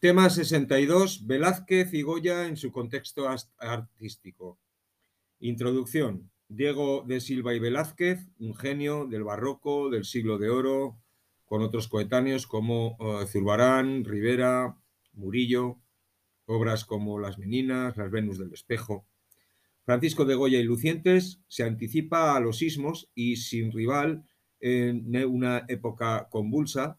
Tema 0.00 0.30
62. 0.30 1.26
Velázquez 1.26 1.92
y 1.92 2.00
Goya 2.00 2.46
en 2.46 2.56
su 2.56 2.72
contexto 2.72 3.28
artístico. 3.58 4.58
Introducción. 5.40 6.30
Diego 6.48 7.04
de 7.06 7.20
Silva 7.20 7.52
y 7.52 7.58
Velázquez, 7.58 8.30
un 8.38 8.54
genio 8.56 9.06
del 9.06 9.24
barroco, 9.24 9.90
del 9.90 10.06
siglo 10.06 10.38
de 10.38 10.48
oro, 10.48 10.98
con 11.44 11.60
otros 11.60 11.86
coetáneos 11.86 12.46
como 12.46 12.96
uh, 12.98 13.26
Zurbarán, 13.26 14.06
Rivera, 14.06 14.74
Murillo, 15.12 15.82
obras 16.46 16.86
como 16.86 17.18
Las 17.18 17.36
Meninas, 17.36 17.98
Las 17.98 18.10
Venus 18.10 18.38
del 18.38 18.54
Espejo. 18.54 19.06
Francisco 19.84 20.24
de 20.24 20.34
Goya 20.34 20.60
y 20.60 20.62
Lucientes 20.62 21.42
se 21.46 21.64
anticipa 21.64 22.34
a 22.34 22.40
los 22.40 22.56
sismos 22.56 23.10
y 23.14 23.36
sin 23.36 23.70
rival 23.70 24.24
en 24.60 25.14
una 25.26 25.66
época 25.68 26.28
convulsa 26.30 26.98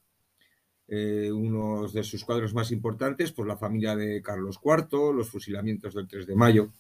eh, 0.94 1.32
unos 1.32 1.94
de 1.94 2.04
sus 2.04 2.26
cuadros 2.26 2.54
más 2.54 2.70
importantes, 2.70 3.32
pues 3.32 3.48
la 3.48 3.56
familia 3.56 3.96
de 3.96 4.22
Carlos 4.22 4.60
IV, 4.62 5.14
los 5.16 5.30
fusilamientos 5.30 5.94
del 5.94 6.06
3 6.06 6.28
de 6.28 6.36
mayo. 6.36 6.74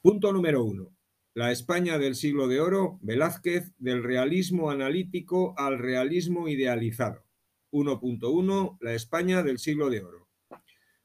Punto 0.00 0.32
número 0.32 0.64
uno. 0.64 0.88
La 1.34 1.52
España 1.52 1.98
del 1.98 2.14
siglo 2.14 2.48
de 2.48 2.62
oro, 2.62 2.98
Velázquez, 3.02 3.70
del 3.76 4.02
realismo 4.02 4.70
analítico 4.70 5.52
al 5.58 5.78
realismo 5.78 6.48
idealizado. 6.48 7.22
1.1. 7.70 8.78
La 8.80 8.94
España 8.94 9.42
del 9.42 9.58
siglo 9.58 9.90
de 9.90 10.00
oro. 10.00 10.26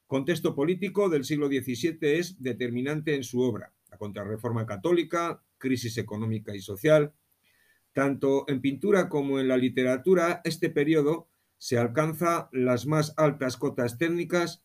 Contexto 0.05 0.55
político 0.55 1.09
del 1.09 1.25
siglo 1.25 1.47
XVII 1.47 1.97
es 2.01 2.41
determinante 2.41 3.15
en 3.15 3.25
su 3.25 3.41
obra. 3.41 3.73
La 3.91 3.97
contrarreforma 3.97 4.65
católica, 4.65 5.43
crisis 5.57 5.97
económica 5.97 6.55
y 6.55 6.61
social. 6.61 7.11
Tanto 7.91 8.45
en 8.47 8.61
pintura 8.61 9.09
como 9.09 9.41
en 9.41 9.49
la 9.49 9.57
literatura, 9.57 10.39
este 10.45 10.69
periodo 10.69 11.27
se 11.57 11.77
alcanza 11.77 12.49
las 12.51 12.85
más 12.85 13.13
altas 13.17 13.57
cotas 13.57 13.97
técnicas, 13.97 14.63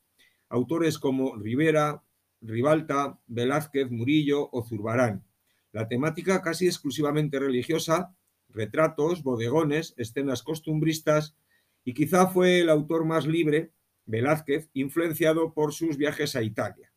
autores 0.49 0.99
como 0.99 1.37
Rivera, 1.37 2.05
Ribalta, 2.41 3.19
Velázquez, 3.27 3.91
Murillo 3.91 4.51
o 4.53 4.65
Zurbarán. 4.65 5.25
La 5.73 5.89
temática 5.89 6.43
casi 6.43 6.67
exclusivamente 6.67 7.39
religiosa, 7.39 8.15
retratos, 8.49 9.23
bodegones, 9.23 9.95
escenas 9.97 10.43
costumbristas, 10.43 11.37
y 11.85 11.95
quizá 11.95 12.27
fue 12.29 12.61
el 12.61 12.69
autor 12.69 13.05
más 13.05 13.27
libre, 13.27 13.73
Velázquez, 14.05 14.69
influenciado 14.75 15.55
por 15.55 15.73
sus 15.73 15.97
viajes 15.97 16.37
a 16.37 16.43
Italia. 16.43 16.93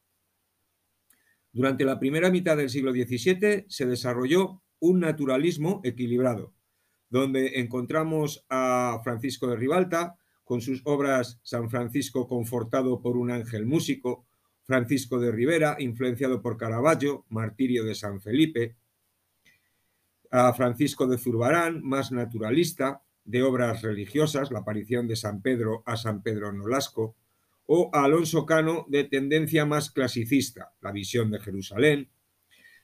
Durante 1.53 1.85
la 1.85 1.99
primera 1.99 2.29
mitad 2.29 2.57
del 2.57 2.69
siglo 2.69 2.91
XVII 2.91 3.65
se 3.69 3.85
desarrolló 3.85 4.61
un 4.79 4.99
naturalismo 4.99 5.79
equilibrado, 5.85 6.53
donde 7.09 7.59
encontramos 7.59 8.45
a 8.49 8.99
Francisco 9.03 9.47
de 9.47 9.55
Ribalta 9.55 10.15
con 10.43 10.61
sus 10.61 10.81
obras 10.85 11.39
San 11.43 11.69
Francisco 11.69 12.27
confortado 12.27 13.01
por 13.01 13.17
un 13.17 13.31
ángel 13.31 13.65
músico, 13.65 14.25
Francisco 14.63 15.19
de 15.19 15.31
Rivera, 15.31 15.75
influenciado 15.79 16.41
por 16.41 16.57
Caravaggio, 16.57 17.25
Martirio 17.29 17.83
de 17.83 17.95
San 17.95 18.21
Felipe, 18.21 18.75
a 20.31 20.53
Francisco 20.53 21.07
de 21.07 21.17
Zurbarán, 21.17 21.81
más 21.83 22.11
naturalista, 22.11 23.01
de 23.23 23.41
obras 23.41 23.81
religiosas, 23.81 24.51
la 24.51 24.59
aparición 24.59 25.07
de 25.07 25.15
San 25.15 25.41
Pedro 25.41 25.81
a 25.85 25.97
San 25.97 26.21
Pedro 26.21 26.51
Nolasco, 26.51 27.15
o 27.67 27.89
a 27.93 28.03
Alonso 28.03 28.45
Cano, 28.45 28.85
de 28.87 29.03
tendencia 29.05 29.65
más 29.65 29.89
clasicista, 29.89 30.73
la 30.81 30.91
visión 30.91 31.31
de 31.31 31.39
Jerusalén. 31.39 32.09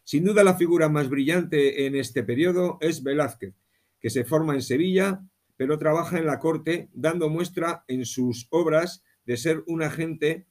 Sin 0.03 0.23
duda 0.23 0.43
la 0.43 0.55
figura 0.55 0.89
más 0.89 1.09
brillante 1.09 1.85
en 1.85 1.95
este 1.95 2.23
periodo 2.23 2.79
es 2.81 3.03
Velázquez, 3.03 3.53
que 4.01 4.09
se 4.09 4.25
forma 4.25 4.55
en 4.55 4.61
Sevilla, 4.61 5.21
pero 5.55 5.77
trabaja 5.77 6.17
en 6.17 6.25
la 6.25 6.39
corte, 6.39 6.89
dando 6.93 7.29
muestra 7.29 7.85
en 7.87 8.05
sus 8.05 8.47
obras 8.49 9.03
de 9.25 9.37
ser 9.37 9.63
un 9.67 9.83
agente 9.83 10.47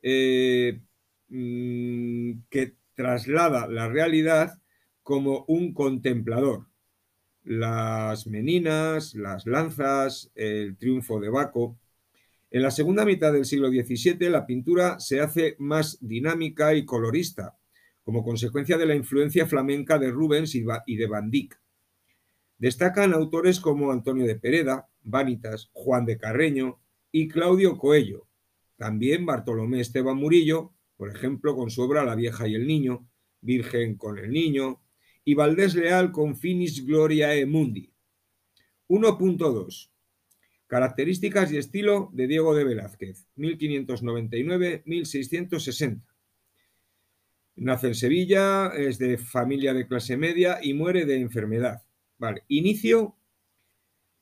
eh, 0.00 0.80
mm, 1.28 2.32
que 2.48 2.76
traslada 2.94 3.66
la 3.66 3.88
realidad 3.88 4.60
como 5.02 5.44
un 5.48 5.74
contemplador. 5.74 6.68
Las 7.42 8.26
meninas, 8.26 9.14
las 9.14 9.46
lanzas, 9.46 10.30
el 10.34 10.76
triunfo 10.76 11.18
de 11.18 11.30
Baco. 11.30 11.78
En 12.50 12.62
la 12.62 12.70
segunda 12.70 13.04
mitad 13.04 13.32
del 13.32 13.44
siglo 13.44 13.68
XVII 13.68 14.30
la 14.30 14.46
pintura 14.46 15.00
se 15.00 15.20
hace 15.20 15.56
más 15.58 15.98
dinámica 16.00 16.74
y 16.74 16.84
colorista, 16.84 17.56
como 18.02 18.22
consecuencia 18.22 18.78
de 18.78 18.86
la 18.86 18.94
influencia 18.94 19.46
flamenca 19.46 19.98
de 19.98 20.10
Rubens 20.10 20.54
y 20.54 20.96
de 20.96 21.06
Van 21.06 21.30
Dyck. 21.30 21.58
Destacan 22.58 23.14
autores 23.14 23.60
como 23.60 23.92
Antonio 23.92 24.26
de 24.26 24.34
Pereda, 24.34 24.88
Vanitas, 25.02 25.70
Juan 25.72 26.04
de 26.04 26.18
Carreño 26.18 26.80
y 27.12 27.28
Claudio 27.28 27.78
Coello. 27.78 28.26
También 28.76 29.24
Bartolomé 29.24 29.80
Esteban 29.80 30.16
Murillo, 30.16 30.72
por 30.96 31.08
ejemplo, 31.08 31.54
con 31.56 31.70
su 31.70 31.82
obra 31.82 32.04
La 32.04 32.16
vieja 32.16 32.48
y 32.48 32.56
el 32.56 32.66
niño, 32.66 33.08
Virgen 33.40 33.96
con 33.96 34.18
el 34.18 34.32
niño, 34.32 34.82
y 35.24 35.34
Valdés 35.34 35.76
Leal 35.76 36.10
con 36.10 36.36
Finis 36.36 36.84
Gloria 36.84 37.32
e 37.34 37.46
Mundi. 37.46 37.92
1.2. 38.88 39.90
Características 40.66 41.52
y 41.52 41.58
estilo 41.58 42.10
de 42.12 42.26
Diego 42.26 42.52
de 42.54 42.64
Velázquez, 42.64 43.28
1599-1660. 43.36 46.02
Nace 47.56 47.88
en 47.88 47.94
Sevilla, 47.94 48.68
es 48.68 48.98
de 48.98 49.18
familia 49.18 49.74
de 49.74 49.86
clase 49.86 50.16
media 50.16 50.60
y 50.62 50.72
muere 50.74 51.04
de 51.04 51.20
enfermedad. 51.20 51.82
Vale, 52.18 52.42
inicio. 52.48 53.16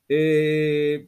Eh, 0.07 1.07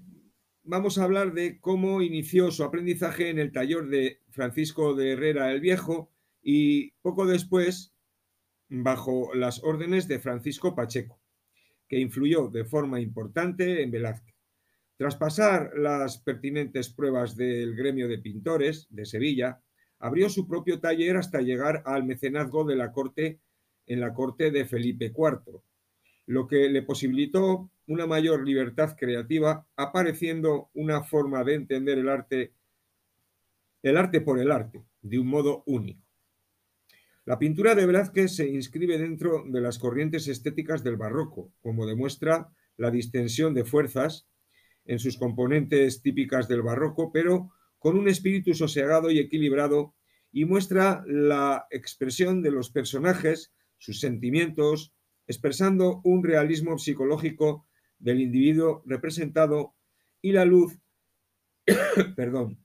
vamos 0.64 0.98
a 0.98 1.04
hablar 1.04 1.34
de 1.34 1.60
cómo 1.60 2.02
inició 2.02 2.50
su 2.52 2.64
aprendizaje 2.64 3.30
en 3.30 3.38
el 3.38 3.52
taller 3.52 3.86
de 3.86 4.22
Francisco 4.30 4.96
de 4.96 5.14
Herrera 5.14 5.52
el 5.52 5.62
Viejo 5.62 6.12
y 6.42 6.92
poco 7.02 7.28
después 7.28 7.94
bajo 8.70 9.34
las 9.36 9.64
órdenes 9.64 10.08
de 10.08 10.20
Francisco 10.20 10.76
Pacheco, 10.76 11.20
que 11.88 12.00
influyó 12.00 12.48
de 12.48 12.66
forma 12.66 13.00
importante 13.00 13.84
en 13.84 13.92
Velázquez. 13.92 14.36
Tras 14.98 15.16
pasar 15.16 15.72
las 15.78 16.18
pertinentes 16.18 16.90
pruebas 16.90 17.36
del 17.36 17.76
gremio 17.76 18.08
de 18.08 18.18
pintores 18.18 18.88
de 18.90 19.06
Sevilla, 19.06 19.62
abrió 20.00 20.30
su 20.30 20.48
propio 20.48 20.80
taller 20.80 21.18
hasta 21.18 21.42
llegar 21.42 21.84
al 21.86 22.04
mecenazgo 22.04 22.64
de 22.64 22.76
la 22.76 22.92
corte 22.92 23.40
en 23.86 24.00
la 24.00 24.14
corte 24.14 24.52
de 24.52 24.66
Felipe 24.66 25.14
IV, 25.16 25.62
lo 26.30 26.46
que 26.46 26.70
le 26.70 26.84
posibilitó 26.84 27.72
una 27.88 28.06
mayor 28.06 28.46
libertad 28.46 28.96
creativa, 28.96 29.66
apareciendo 29.76 30.70
una 30.76 31.02
forma 31.02 31.44
de 31.44 31.56
entender 31.56 31.98
el 31.98 32.08
arte, 32.08 32.54
el 33.82 33.98
arte 33.98 34.22
por 34.22 34.40
el 34.40 34.52
arte, 34.52 34.86
de 35.02 35.18
un 35.18 35.26
modo 35.26 35.64
único. 35.66 36.06
La 37.26 37.40
pintura 37.40 37.74
de 37.74 37.88
Velázquez 37.88 38.36
se 38.36 38.48
inscribe 38.48 39.00
dentro 39.00 39.44
de 39.48 39.60
las 39.60 39.80
corrientes 39.80 40.28
estéticas 40.28 40.84
del 40.84 40.98
barroco, 40.98 41.52
como 41.62 41.88
demuestra 41.88 42.54
la 42.78 42.92
distensión 42.92 43.56
de 43.56 43.66
fuerzas 43.66 44.28
en 44.86 45.00
sus 45.00 45.18
componentes 45.18 46.04
típicas 46.04 46.48
del 46.48 46.62
barroco, 46.62 47.12
pero 47.12 47.54
con 47.80 47.98
un 47.98 48.08
espíritu 48.08 48.54
sosegado 48.54 49.10
y 49.10 49.18
equilibrado, 49.18 49.96
y 50.32 50.46
muestra 50.46 51.04
la 51.08 51.66
expresión 51.72 52.44
de 52.44 52.52
los 52.52 52.70
personajes, 52.70 53.52
sus 53.80 54.00
sentimientos, 54.00 54.94
expresando 55.30 56.02
un 56.04 56.24
realismo 56.24 56.80
psicológico 56.80 57.68
del 58.00 58.20
individuo 58.20 58.82
representado 58.88 59.76
y 60.24 60.32
la 60.32 60.44
luz, 60.44 60.80
perdón, 62.16 62.58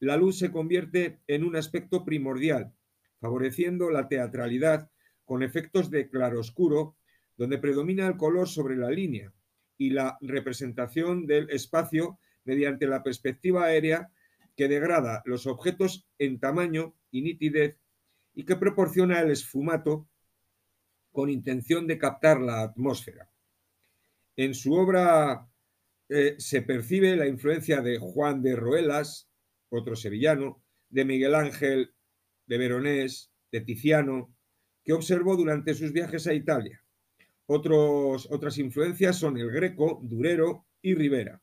la 0.00 0.16
luz 0.16 0.38
se 0.38 0.50
convierte 0.50 1.20
en 1.26 1.44
un 1.44 1.56
aspecto 1.56 2.06
primordial, 2.06 2.72
favoreciendo 3.20 3.90
la 3.90 4.08
teatralidad 4.08 4.90
con 5.26 5.42
efectos 5.42 5.90
de 5.90 6.08
claroscuro, 6.08 6.96
donde 7.36 7.58
predomina 7.58 8.06
el 8.06 8.16
color 8.16 8.48
sobre 8.48 8.76
la 8.76 8.90
línea 8.90 9.34
y 9.76 9.90
la 9.90 10.16
representación 10.22 11.26
del 11.26 11.50
espacio 11.50 12.18
mediante 12.44 12.86
la 12.86 13.02
perspectiva 13.02 13.64
aérea 13.64 14.10
que 14.56 14.68
degrada 14.68 15.20
los 15.26 15.46
objetos 15.46 16.08
en 16.18 16.40
tamaño 16.40 16.94
y 17.10 17.20
nitidez 17.20 17.76
y 18.32 18.46
que 18.46 18.56
proporciona 18.56 19.20
el 19.20 19.30
esfumato 19.30 20.08
con 21.16 21.30
intención 21.30 21.86
de 21.86 21.96
captar 21.96 22.42
la 22.42 22.60
atmósfera. 22.60 23.30
En 24.36 24.54
su 24.54 24.74
obra 24.74 25.48
eh, 26.10 26.34
se 26.36 26.60
percibe 26.60 27.16
la 27.16 27.26
influencia 27.26 27.80
de 27.80 27.96
Juan 27.96 28.42
de 28.42 28.54
Roelas, 28.54 29.26
otro 29.70 29.96
sevillano, 29.96 30.62
de 30.90 31.06
Miguel 31.06 31.34
Ángel 31.34 31.94
de 32.44 32.58
Veronés, 32.58 33.32
de 33.50 33.62
Tiziano, 33.62 34.36
que 34.84 34.92
observó 34.92 35.38
durante 35.38 35.72
sus 35.72 35.90
viajes 35.90 36.26
a 36.26 36.34
Italia. 36.34 36.84
otras 37.46 38.58
influencias 38.58 39.16
son 39.16 39.38
el 39.38 39.50
Greco, 39.50 40.00
Durero 40.02 40.66
y 40.82 40.94
Rivera. 40.94 41.40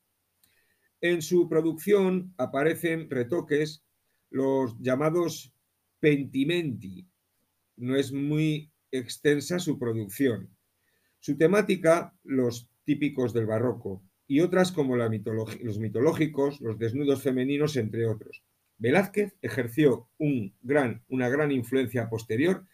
En 1.01 1.23
su 1.23 1.49
producción 1.49 2.35
aparecen 2.37 3.09
retoques, 3.09 3.83
los 4.29 4.79
llamados 4.79 5.51
pentimenti. 5.99 7.07
No 7.75 7.95
es 7.95 8.11
muy 8.11 8.72
extensa 8.93 9.59
su 9.59 9.77
producción. 9.77 10.49
Su 11.19 11.37
temática, 11.37 12.15
los 12.23 12.69
típicos 12.85 13.33
del 13.33 13.45
barroco, 13.45 14.03
y 14.27 14.39
otras 14.39 14.71
como 14.71 14.95
los 14.95 15.79
mitológicos, 15.79 16.61
los 16.61 16.79
desnudos 16.79 17.21
femeninos, 17.21 17.75
entre 17.75 18.07
otros. 18.07 18.43
Velázquez 18.77 19.35
ejerció 19.41 20.09
un 20.17 20.55
gran, 20.61 21.03
una 21.09 21.29
gran 21.29 21.51
influencia 21.51 22.09
posterior 22.09 22.65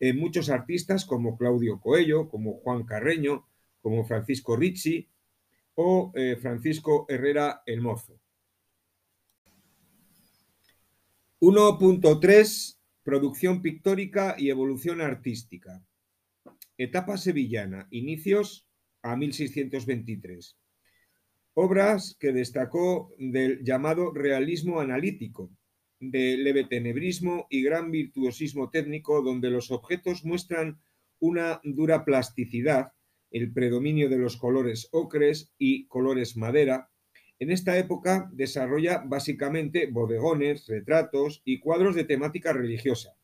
en 0.00 0.18
muchos 0.18 0.50
artistas 0.50 1.04
como 1.04 1.36
Claudio 1.36 1.80
Coello, 1.80 2.28
como 2.28 2.54
Juan 2.58 2.84
Carreño, 2.84 3.46
como 3.80 4.04
Francisco 4.04 4.56
Ricci 4.56 5.08
o 5.74 6.12
eh, 6.14 6.36
Francisco 6.40 7.06
Herrera 7.08 7.62
el 7.66 7.80
Mozo. 7.80 8.18
1.3 11.40 12.77
Producción 13.08 13.62
pictórica 13.62 14.36
y 14.36 14.50
evolución 14.50 15.00
artística. 15.00 15.82
Etapa 16.76 17.16
sevillana. 17.16 17.88
Inicios 17.90 18.68
a 19.00 19.16
1623. 19.16 20.58
Obras 21.54 22.18
que 22.20 22.32
destacó 22.32 23.14
del 23.16 23.64
llamado 23.64 24.12
realismo 24.12 24.78
analítico, 24.78 25.50
de 25.98 26.36
leve 26.36 26.64
tenebrismo 26.64 27.46
y 27.48 27.62
gran 27.62 27.90
virtuosismo 27.90 28.68
técnico, 28.68 29.22
donde 29.22 29.48
los 29.48 29.70
objetos 29.70 30.26
muestran 30.26 30.78
una 31.18 31.62
dura 31.64 32.04
plasticidad, 32.04 32.92
el 33.30 33.54
predominio 33.54 34.10
de 34.10 34.18
los 34.18 34.36
colores 34.36 34.86
ocres 34.92 35.54
y 35.56 35.86
colores 35.86 36.36
madera, 36.36 36.90
en 37.40 37.50
esta 37.50 37.78
época 37.78 38.28
desarrolla 38.32 39.02
básicamente 39.06 39.86
bodegones, 39.86 40.66
retratos 40.66 41.42
y 41.44 41.60
cuadros 41.60 41.94
de 41.94 42.04
temática 42.04 42.52
religiosa. 42.52 43.16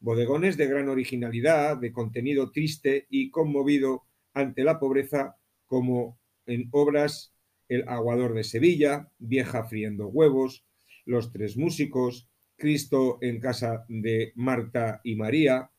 Bodegones 0.00 0.56
de 0.56 0.66
gran 0.66 0.88
originalidad, 0.88 1.76
de 1.76 1.92
contenido 1.92 2.50
triste 2.50 3.06
y 3.10 3.30
conmovido 3.30 4.04
ante 4.32 4.64
la 4.64 4.78
pobreza, 4.78 5.36
como 5.66 6.18
en 6.46 6.68
obras 6.72 7.34
El 7.68 7.88
aguador 7.88 8.34
de 8.34 8.44
Sevilla, 8.44 9.08
Vieja 9.18 9.64
friendo 9.64 10.08
huevos, 10.08 10.64
Los 11.04 11.32
tres 11.32 11.56
músicos, 11.56 12.28
Cristo 12.56 13.18
en 13.20 13.40
casa 13.40 13.84
de 13.88 14.32
Marta 14.36 15.00
y 15.04 15.16
María, 15.16 15.70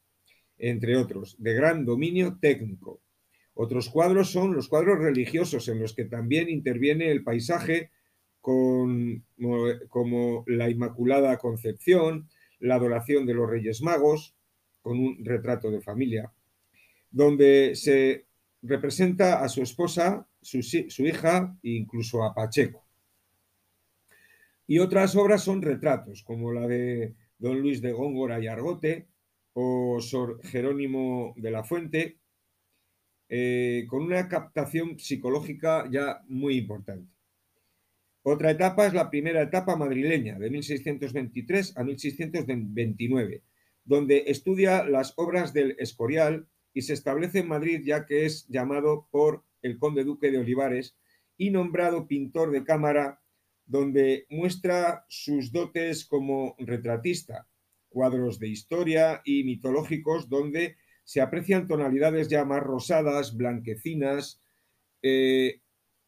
entre 0.58 0.98
otros, 0.98 1.36
de 1.40 1.54
gran 1.54 1.86
dominio 1.86 2.38
técnico. 2.40 3.02
Otros 3.56 3.90
cuadros 3.90 4.32
son 4.32 4.54
los 4.54 4.68
cuadros 4.68 5.00
religiosos, 5.00 5.68
en 5.70 5.80
los 5.80 5.94
que 5.94 6.04
también 6.04 6.50
interviene 6.50 7.10
el 7.10 7.24
paisaje 7.24 7.90
con, 8.42 9.26
como 9.90 10.44
la 10.46 10.70
Inmaculada 10.70 11.38
Concepción, 11.38 12.30
la 12.60 12.76
adoración 12.76 13.26
de 13.26 13.34
los 13.34 13.50
Reyes 13.50 13.82
Magos, 13.82 14.36
con 14.82 15.00
un 15.00 15.24
retrato 15.24 15.72
de 15.72 15.82
familia, 15.82 16.34
donde 17.10 17.76
se 17.76 18.28
representa 18.62 19.42
a 19.42 19.48
su 19.48 19.64
esposa, 19.64 20.28
su, 20.42 20.62
su 20.62 21.06
hija 21.06 21.58
e 21.64 21.70
incluso 21.70 22.24
a 22.24 22.36
Pacheco. 22.36 22.86
Y 24.68 24.80
otras 24.80 25.16
obras 25.16 25.44
son 25.44 25.62
retratos, 25.62 26.24
como 26.24 26.52
la 26.52 26.68
de 26.68 27.16
Don 27.38 27.62
Luis 27.62 27.82
de 27.82 27.94
Góngora 27.94 28.40
y 28.42 28.48
Argote 28.48 29.08
o 29.54 30.02
Sor 30.02 30.42
Jerónimo 30.44 31.34
de 31.38 31.52
la 31.52 31.64
Fuente, 31.64 32.20
eh, 33.28 33.86
con 33.88 34.04
una 34.04 34.28
captación 34.28 35.00
psicológica 35.00 35.90
ya 35.92 36.22
muy 36.28 36.58
importante. 36.58 37.12
Otra 38.22 38.52
etapa 38.52 38.88
es 38.88 38.94
la 38.94 39.10
primera 39.10 39.42
etapa 39.42 39.76
madrileña, 39.76 40.40
de 40.40 40.50
1623 40.50 41.78
a 41.78 41.84
1629, 41.84 43.44
donde 43.84 44.24
estudia 44.28 44.84
las 44.84 45.14
obras 45.16 45.54
del 45.54 45.76
Escorial 45.80 46.48
y 46.74 46.82
se 46.82 46.94
establece 46.94 47.40
en 47.40 47.48
Madrid 47.48 47.82
ya 47.84 48.06
que 48.06 48.26
es 48.26 48.48
llamado 48.48 49.08
por 49.12 49.44
el 49.62 49.78
conde 49.78 50.04
duque 50.04 50.32
de 50.32 50.40
Olivares 50.40 50.98
y 51.38 51.52
nombrado 51.52 52.08
pintor 52.08 52.52
de 52.52 52.64
cámara, 52.64 53.22
donde 53.66 54.26
muestra 54.30 55.06
sus 55.08 55.52
dotes 55.52 56.06
como 56.06 56.56
retratista, 56.60 57.48
cuadros 57.90 58.40
de 58.40 58.50
historia 58.50 59.22
y 59.24 59.44
mitológicos 59.44 60.30
donde 60.30 60.78
se 61.06 61.22
aprecian 61.22 61.68
tonalidades 61.68 62.28
ya 62.28 62.44
más 62.44 62.62
rosadas, 62.62 63.38
blanquecinas, 63.38 64.42
eh, 65.02 65.62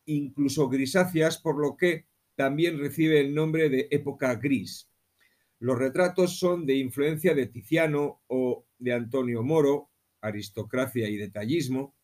incluso 0.05 0.67
grisáceas, 0.67 1.37
por 1.37 1.59
lo 1.59 1.77
que 1.77 2.07
también 2.35 2.79
recibe 2.79 3.21
el 3.21 3.33
nombre 3.33 3.69
de 3.69 3.87
época 3.91 4.35
gris. 4.35 4.89
Los 5.59 5.77
retratos 5.77 6.39
son 6.39 6.65
de 6.65 6.75
influencia 6.75 7.35
de 7.35 7.45
Tiziano 7.45 8.21
o 8.27 8.65
de 8.79 8.93
Antonio 8.93 9.43
Moro, 9.43 9.89
aristocracia 10.21 11.07
y 11.07 11.15
detallismo, 11.15 11.95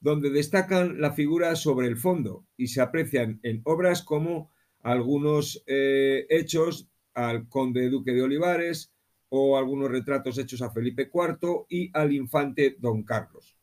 donde 0.00 0.30
destacan 0.30 1.00
la 1.00 1.12
figura 1.12 1.54
sobre 1.54 1.86
el 1.86 1.96
fondo 1.96 2.46
y 2.56 2.68
se 2.68 2.80
aprecian 2.80 3.40
en 3.42 3.60
obras 3.64 4.02
como 4.02 4.50
algunos 4.80 5.62
eh, 5.66 6.26
hechos 6.28 6.88
al 7.14 7.48
conde 7.48 7.88
duque 7.90 8.12
de 8.12 8.22
Olivares, 8.22 8.92
o 9.34 9.56
algunos 9.56 9.90
retratos 9.90 10.36
hechos 10.36 10.60
a 10.60 10.70
Felipe 10.70 11.10
IV 11.10 11.64
y 11.70 11.90
al 11.94 12.12
infante 12.12 12.76
Don 12.78 13.02
Carlos. 13.02 13.56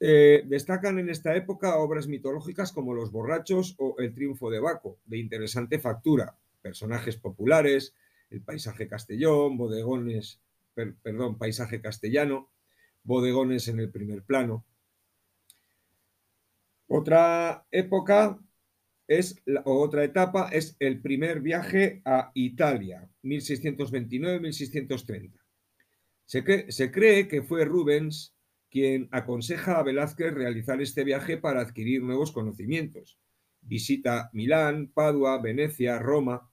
Eh, 0.00 0.42
destacan 0.46 0.98
en 0.98 1.10
esta 1.10 1.36
época 1.36 1.76
obras 1.76 2.08
mitológicas 2.08 2.72
como 2.72 2.92
Los 2.92 3.12
borrachos 3.12 3.76
o 3.78 3.94
El 3.98 4.12
triunfo 4.12 4.50
de 4.50 4.58
Baco, 4.58 4.98
de 5.04 5.18
interesante 5.18 5.78
factura, 5.78 6.36
personajes 6.60 7.16
populares, 7.16 7.94
el 8.28 8.42
paisaje 8.42 8.88
castellón, 8.88 9.56
bodegones, 9.56 10.40
perdón, 10.74 11.38
paisaje 11.38 11.80
castellano, 11.80 12.50
bodegones 13.04 13.68
en 13.68 13.78
el 13.78 13.90
primer 13.90 14.24
plano. 14.24 14.64
Otra 16.88 17.64
época 17.70 18.40
es 19.08 19.42
la, 19.44 19.62
otra 19.64 20.04
etapa 20.04 20.48
es 20.52 20.76
el 20.80 21.00
primer 21.00 21.40
viaje 21.40 22.02
a 22.04 22.30
Italia, 22.34 23.08
1629-1630. 23.22 25.32
Se, 26.24 26.72
se 26.72 26.90
cree 26.90 27.28
que 27.28 27.42
fue 27.42 27.64
Rubens 27.64 28.34
quien 28.70 29.08
aconseja 29.12 29.78
a 29.78 29.82
Velázquez 29.82 30.34
realizar 30.34 30.80
este 30.82 31.04
viaje 31.04 31.36
para 31.36 31.60
adquirir 31.60 32.02
nuevos 32.02 32.32
conocimientos. 32.32 33.18
Visita 33.60 34.30
Milán, 34.32 34.90
Padua, 34.92 35.40
Venecia, 35.40 35.98
Roma. 35.98 36.50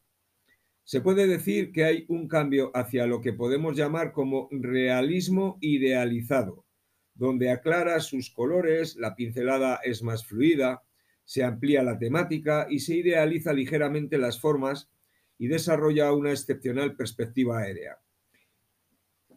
Se 0.83 1.01
puede 1.01 1.27
decir 1.27 1.71
que 1.71 1.85
hay 1.85 2.05
un 2.07 2.27
cambio 2.27 2.71
hacia 2.75 3.07
lo 3.07 3.21
que 3.21 3.33
podemos 3.33 3.75
llamar 3.75 4.11
como 4.11 4.47
realismo 4.51 5.57
idealizado, 5.61 6.65
donde 7.13 7.51
aclara 7.51 7.99
sus 7.99 8.29
colores, 8.29 8.95
la 8.95 9.15
pincelada 9.15 9.79
es 9.83 10.03
más 10.03 10.25
fluida, 10.25 10.83
se 11.25 11.43
amplía 11.43 11.83
la 11.83 11.97
temática 11.97 12.67
y 12.69 12.79
se 12.79 12.95
idealiza 12.95 13.53
ligeramente 13.53 14.17
las 14.17 14.39
formas 14.39 14.89
y 15.37 15.47
desarrolla 15.47 16.13
una 16.13 16.31
excepcional 16.31 16.95
perspectiva 16.95 17.59
aérea. 17.59 17.97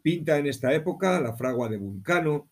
Pinta 0.02 0.38
en 0.38 0.46
esta 0.46 0.72
época 0.74 1.20
la 1.20 1.36
fragua 1.36 1.68
de 1.68 1.78
Vulcano, 1.78 2.50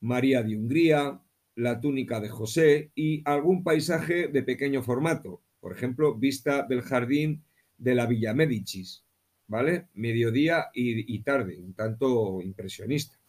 María 0.00 0.42
de 0.42 0.56
Hungría, 0.56 1.20
la 1.54 1.80
túnica 1.80 2.20
de 2.20 2.28
José 2.28 2.90
y 2.94 3.22
algún 3.24 3.62
paisaje 3.62 4.28
de 4.28 4.42
pequeño 4.42 4.82
formato, 4.82 5.42
por 5.60 5.72
ejemplo, 5.72 6.14
vista 6.14 6.62
del 6.62 6.82
jardín 6.82 7.44
de 7.78 7.94
la 7.94 8.06
Villa 8.06 8.34
Médicis, 8.34 9.04
¿vale? 9.46 9.88
Mediodía 9.94 10.70
y, 10.74 11.14
y 11.14 11.22
tarde, 11.22 11.60
un 11.60 11.74
tanto 11.74 12.40
impresionista. 12.42 13.21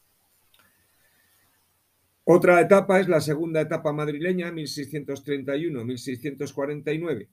Otra 2.25 2.61
etapa 2.61 3.01
es 3.01 3.09
la 3.09 3.19
segunda 3.19 3.59
etapa 3.59 3.91
madrileña, 3.91 4.49
1631-1649, 4.53 7.27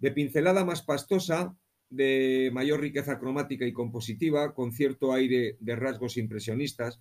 de 0.00 0.10
pincelada 0.10 0.64
más 0.64 0.82
pastosa, 0.82 1.56
de 1.88 2.50
mayor 2.52 2.80
riqueza 2.80 3.20
cromática 3.20 3.64
y 3.64 3.72
compositiva, 3.72 4.54
con 4.54 4.72
cierto 4.72 5.12
aire 5.12 5.56
de 5.60 5.76
rasgos 5.76 6.16
impresionistas, 6.16 7.00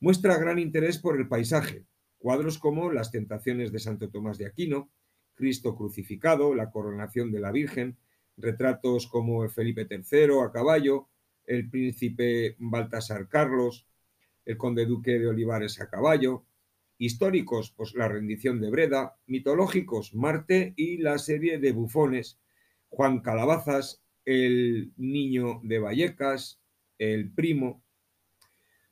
muestra 0.00 0.36
gran 0.36 0.58
interés 0.58 0.98
por 0.98 1.18
el 1.18 1.28
paisaje. 1.28 1.86
Cuadros 2.18 2.58
como 2.58 2.92
Las 2.92 3.10
tentaciones 3.10 3.72
de 3.72 3.78
Santo 3.78 4.10
Tomás 4.10 4.36
de 4.36 4.44
Aquino, 4.44 4.90
Cristo 5.34 5.74
crucificado, 5.74 6.54
la 6.54 6.70
coronación 6.70 7.32
de 7.32 7.40
la 7.40 7.52
Virgen, 7.52 7.96
retratos 8.36 9.06
como 9.06 9.48
Felipe 9.48 9.88
III 9.90 10.42
a 10.44 10.52
caballo, 10.52 11.08
el 11.46 11.70
príncipe 11.70 12.56
Baltasar 12.58 13.28
Carlos, 13.28 13.86
el 14.44 14.58
conde 14.58 14.84
duque 14.84 15.18
de 15.18 15.26
Olivares 15.26 15.80
a 15.80 15.88
caballo, 15.88 16.44
históricos, 17.00 17.74
pues 17.74 17.94
la 17.94 18.06
rendición 18.08 18.60
de 18.60 18.70
Breda, 18.70 19.16
mitológicos, 19.26 20.14
Marte 20.14 20.74
y 20.76 20.98
la 20.98 21.18
serie 21.18 21.58
de 21.58 21.72
bufones, 21.72 22.38
Juan 22.90 23.20
Calabazas, 23.20 24.02
el 24.26 24.92
niño 24.98 25.62
de 25.64 25.78
Vallecas, 25.78 26.60
el 26.98 27.32
primo. 27.32 27.82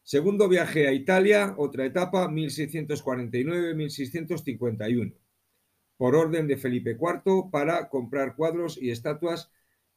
Segundo 0.03 0.49
viaje 0.49 0.89
a 0.89 0.95
Italia, 0.95 1.55
otra 1.59 1.85
etapa, 1.85 2.29
1649-1651, 2.29 5.15
por 5.99 6.17
orden 6.17 6.47
de 6.47 6.57
Felipe 6.57 6.97
IV 6.99 7.51
para 7.53 7.91
comprar 7.91 8.37
cuadros 8.37 8.81
y 8.81 8.91
estatuas 8.91 9.51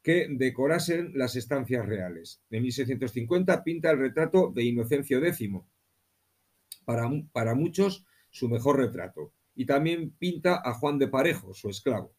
que 0.04 0.28
decorasen 0.30 1.14
las 1.16 1.38
estancias 1.38 1.86
reales. 1.86 2.42
En 2.50 2.64
1650 2.64 3.64
pinta 3.64 3.92
el 3.92 4.00
retrato 4.00 4.52
de 4.54 4.64
Inocencio 4.64 5.24
X, 5.24 5.50
para, 6.86 7.56
muchos 7.56 8.06
su 8.30 8.50
mejor 8.50 8.78
retrato. 8.78 9.34
Y 9.56 9.66
también 9.66 10.12
pinta 10.12 10.62
a 10.64 10.74
Juan 10.74 10.98
de 10.98 11.08
Parejo, 11.08 11.54
su 11.54 11.70
esclavo. 11.70 12.14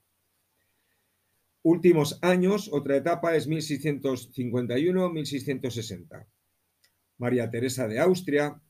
Últimos 1.62 2.19
años, 2.23 2.71
otra 2.73 2.97
etapa 2.97 3.37
es 3.37 3.49
1651-1660. 3.49 6.26
María 7.19 7.50
Teresa 7.50 7.87
de 7.87 8.00
Austria, 8.00 8.61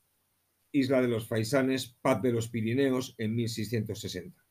Isla 0.72 1.00
de 1.00 1.08
los 1.08 1.26
Faisanes, 1.26 1.96
Paz 2.02 2.20
de 2.22 2.32
los 2.32 2.48
Pirineos 2.48 3.14
en 3.18 3.34
1660. 3.34 4.42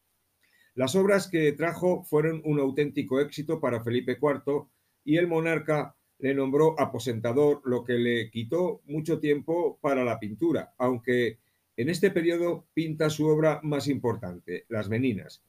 Las 0.74 0.96
obras 0.96 1.28
que 1.28 1.52
trajo 1.52 2.04
fueron 2.04 2.42
un 2.46 2.60
auténtico 2.60 3.20
éxito 3.20 3.60
para 3.60 3.84
Felipe 3.84 4.18
IV 4.22 4.68
y 5.04 5.18
el 5.18 5.28
monarca 5.28 5.96
le 6.22 6.36
nombró 6.36 6.80
aposentador, 6.80 7.62
lo 7.66 7.84
que 7.84 7.94
le 7.94 8.30
quitó 8.30 8.82
mucho 8.86 9.20
tiempo 9.20 9.80
para 9.82 10.04
la 10.04 10.20
pintura, 10.20 10.74
aunque 10.78 11.40
en 11.75 11.90
este 11.90 12.12
periodo 12.12 12.68
pinta 12.74 13.10
su 13.10 13.25
obra 13.25 13.60
más 13.63 13.88
importante, 13.88 14.66
Las 14.70 14.88
Meninas. 14.88 15.44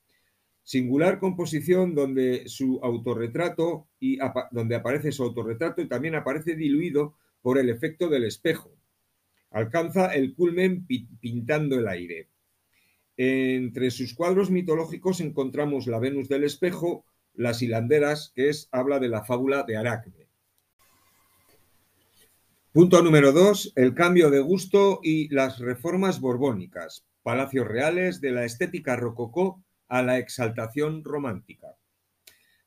Singular 0.62 1.18
composición 1.18 1.94
donde 1.94 2.48
su 2.48 2.80
autorretrato 2.82 3.88
y 4.00 4.18
donde 4.50 4.76
aparece 4.76 5.12
su 5.12 5.24
autorretrato 5.24 5.82
y 5.82 5.88
también 5.88 6.14
aparece 6.14 6.56
diluido 6.56 7.16
por 7.42 7.58
el 7.58 7.68
efecto 7.68 8.08
del 8.08 8.24
espejo. 8.24 8.74
Alcanza 9.50 10.14
el 10.14 10.34
culmen 10.34 10.86
pintando 10.86 11.78
el 11.78 11.88
aire. 11.88 12.28
Entre 13.18 13.90
sus 13.90 14.14
cuadros 14.14 14.50
mitológicos 14.50 15.20
encontramos 15.20 15.86
la 15.86 15.98
Venus 15.98 16.28
del 16.28 16.44
espejo, 16.44 17.04
las 17.34 17.60
hilanderas, 17.60 18.32
que 18.34 18.48
es 18.48 18.68
habla 18.72 19.00
de 19.00 19.08
la 19.08 19.24
fábula 19.24 19.64
de 19.64 19.76
Aracne. 19.76 20.31
Punto 22.72 23.02
número 23.02 23.32
dos, 23.32 23.70
el 23.76 23.92
cambio 23.92 24.30
de 24.30 24.40
gusto 24.40 25.00
y 25.02 25.28
las 25.28 25.58
reformas 25.58 26.20
borbónicas, 26.20 27.04
palacios 27.22 27.68
reales 27.68 28.22
de 28.22 28.30
la 28.30 28.46
estética 28.46 28.96
rococó 28.96 29.62
a 29.88 30.00
la 30.00 30.16
exaltación 30.16 31.04
romántica. 31.04 31.76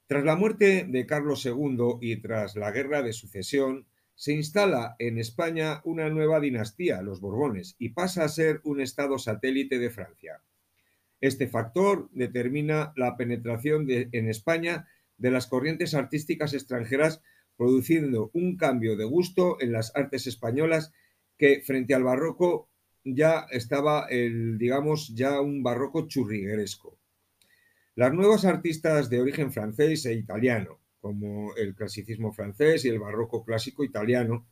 Tras 0.05 0.24
la 0.24 0.35
muerte 0.35 0.85
de 0.88 1.07
Carlos 1.07 1.43
II 1.43 1.97
y 2.01 2.17
tras 2.17 2.55
la 2.55 2.69
guerra 2.69 3.01
de 3.01 3.13
sucesión, 3.13 3.88
se 4.13 4.33
instala 4.33 4.95
en 5.00 5.17
España 5.17 5.81
una 5.83 6.07
nueva 6.12 6.39
dinastía, 6.39 7.01
los 7.01 7.19
Borbones, 7.19 7.75
y 7.79 7.89
pasa 7.89 8.25
a 8.25 8.29
ser 8.29 8.62
un 8.63 8.81
estado 8.81 9.17
satélite 9.17 9.79
de 9.79 9.89
Francia. 9.89 10.39
Este 11.19 11.47
factor 11.47 12.09
determina 12.12 12.93
la 12.95 13.17
penetración 13.17 13.88
en 13.89 14.29
España 14.29 14.88
de 15.17 15.31
las 15.31 15.47
corrientes 15.47 15.95
artísticas 15.95 16.53
extranjeras 16.53 17.24
produciendo 17.57 18.31
un 18.33 18.57
cambio 18.57 18.95
de 18.95 19.05
gusto 19.05 19.57
en 19.62 19.71
las 19.71 19.95
artes 19.95 20.27
españolas 20.27 20.91
que 21.38 21.62
frente 21.62 21.93
al 21.93 22.03
barroco 22.03 22.69
ya 23.03 23.45
estaba 23.51 24.07
el, 24.09 24.57
digamos, 24.57 25.13
ya 25.15 25.39
un 25.41 25.63
barroco 25.63 26.07
churrigueresco. 26.07 26.97
Las 27.95 28.13
nuevas 28.13 28.45
artistas 28.45 29.09
de 29.09 29.21
origen 29.21 29.53
francés 29.53 30.05
e 30.05 30.13
italiano, 30.13 30.79
como 31.00 31.55
el 31.55 31.75
clasicismo 31.75 32.33
francés 32.33 32.83
y 32.83 32.89
el 32.89 33.00
barroco 33.00 33.45
clásico 33.45 33.83
italiano, 33.83 34.45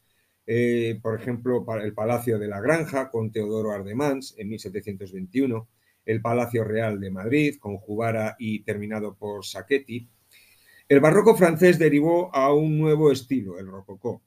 eh, 0.46 1.00
por 1.02 1.20
ejemplo, 1.20 1.66
el 1.82 1.94
Palacio 1.94 2.38
de 2.38 2.48
la 2.48 2.62
Granja 2.62 3.10
con 3.10 3.32
Teodoro 3.32 3.72
Ardemans 3.72 4.36
en 4.38 4.50
1721, 4.50 5.68
el 6.06 6.22
Palacio 6.22 6.64
Real 6.64 7.00
de 7.00 7.12
Madrid 7.12 7.56
con 7.60 7.78
Jubara 7.78 8.36
y 8.38 8.64
terminado 8.64 9.16
por 9.16 9.46
Sacchetti, 9.46 10.10
el 10.94 11.00
barroco 11.00 11.36
francés 11.36 11.80
derivó 11.80 12.30
a 12.36 12.54
un 12.54 12.78
nuevo 12.78 13.12
estilo, 13.12 13.58
el 13.58 13.66
rococó, 13.66 14.22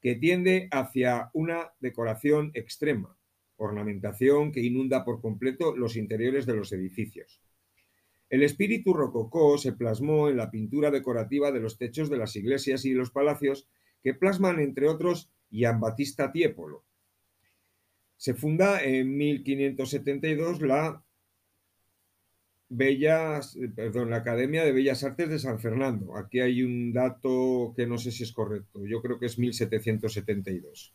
que 0.00 0.14
tiende 0.14 0.68
hacia 0.70 1.28
una 1.32 1.72
decoración 1.80 2.52
extrema, 2.54 3.18
ornamentación 3.56 4.52
que 4.52 4.60
inunda 4.60 5.04
por 5.04 5.20
completo 5.20 5.76
los 5.76 5.96
interiores 5.96 6.46
de 6.46 6.54
los 6.54 6.70
edificios. 6.70 7.42
El 8.30 8.44
espíritu 8.44 8.92
rococó 8.92 9.58
se 9.58 9.72
plasmó 9.72 10.28
en 10.28 10.36
la 10.36 10.52
pintura 10.52 10.92
decorativa 10.92 11.50
de 11.50 11.58
los 11.58 11.78
techos 11.78 12.08
de 12.08 12.18
las 12.18 12.36
iglesias 12.36 12.84
y 12.84 12.92
los 12.92 13.10
palacios, 13.10 13.68
que 14.00 14.14
plasman, 14.14 14.60
entre 14.60 14.88
otros, 14.88 15.32
Gian 15.50 15.80
Battista 15.80 16.30
Tiepolo. 16.30 16.84
Se 18.16 18.34
funda 18.34 18.84
en 18.84 19.16
1572 19.16 20.62
la 20.62 21.04
Bellas, 22.76 23.56
eh, 23.56 23.68
perdón, 23.68 24.10
la 24.10 24.16
Academia 24.16 24.64
de 24.64 24.72
Bellas 24.72 25.04
Artes 25.04 25.28
de 25.28 25.38
San 25.38 25.60
Fernando. 25.60 26.16
Aquí 26.16 26.40
hay 26.40 26.62
un 26.62 26.92
dato 26.92 27.72
que 27.76 27.86
no 27.86 27.98
sé 27.98 28.10
si 28.10 28.24
es 28.24 28.32
correcto, 28.32 28.84
yo 28.84 29.00
creo 29.00 29.18
que 29.18 29.26
es 29.26 29.38
1772. 29.38 30.94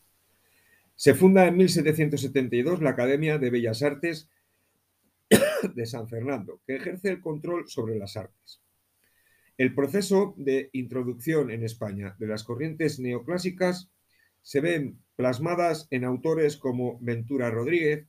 Se 0.96 1.14
funda 1.14 1.48
en 1.48 1.56
1772 1.56 2.82
la 2.82 2.90
Academia 2.90 3.38
de 3.38 3.50
Bellas 3.50 3.82
Artes 3.84 4.30
de 5.76 5.86
San 5.86 6.10
Fernando, 6.10 6.62
que 6.68 6.76
ejerce 6.76 7.10
el 7.10 7.22
control 7.22 7.70
sobre 7.70 7.98
las 7.98 8.18
artes. 8.18 8.62
El 9.58 9.74
proceso 9.74 10.36
de 10.38 10.70
introducción 10.74 11.52
en 11.52 11.64
España 11.64 12.16
de 12.20 12.28
las 12.28 12.44
corrientes 12.44 13.00
neoclásicas 13.00 13.90
se 14.42 14.62
ven 14.62 15.00
plasmadas 15.16 15.88
en 15.92 16.06
autores 16.06 16.58
como 16.58 16.98
Ventura 17.02 17.50
Rodríguez, 17.52 18.08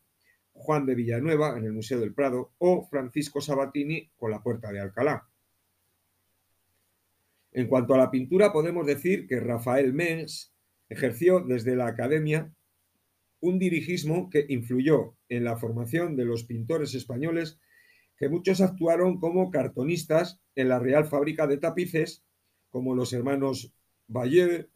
Juan 0.61 0.85
de 0.87 0.95
Villanueva 0.95 1.57
en 1.57 1.65
el 1.65 1.73
Museo 1.73 1.99
del 1.99 2.15
Prado 2.15 2.53
o 2.59 2.87
Francisco 2.87 3.41
Sabatini 3.41 4.11
con 4.17 4.31
la 4.31 4.43
Puerta 4.43 4.71
de 4.71 4.81
Alcalá. 4.81 5.27
En 7.53 7.67
cuanto 7.67 7.95
a 7.95 7.99
la 7.99 8.11
pintura, 8.11 8.53
podemos 8.53 8.87
decir 8.87 9.27
que 9.27 9.41
Rafael 9.41 9.93
Mens 9.93 10.55
ejerció 10.89 11.41
desde 11.41 11.75
la 11.77 11.87
academia 11.87 12.53
un 13.41 13.59
dirigismo 13.59 14.29
que 14.29 14.45
influyó 14.49 15.17
en 15.29 15.45
la 15.45 15.57
formación 15.57 16.15
de 16.15 16.27
los 16.27 16.45
pintores 16.45 16.95
españoles 16.95 17.59
que 18.19 18.29
muchos 18.29 18.61
actuaron 18.61 19.19
como 19.19 19.51
cartonistas 19.51 20.41
en 20.55 20.69
la 20.69 20.79
Real 20.79 21.07
Fábrica 21.07 21.47
de 21.47 21.57
Tapices, 21.57 22.23
como 22.69 22.95
los 22.95 23.15
hermanos 23.15 23.73
Bayeux, 24.09 24.69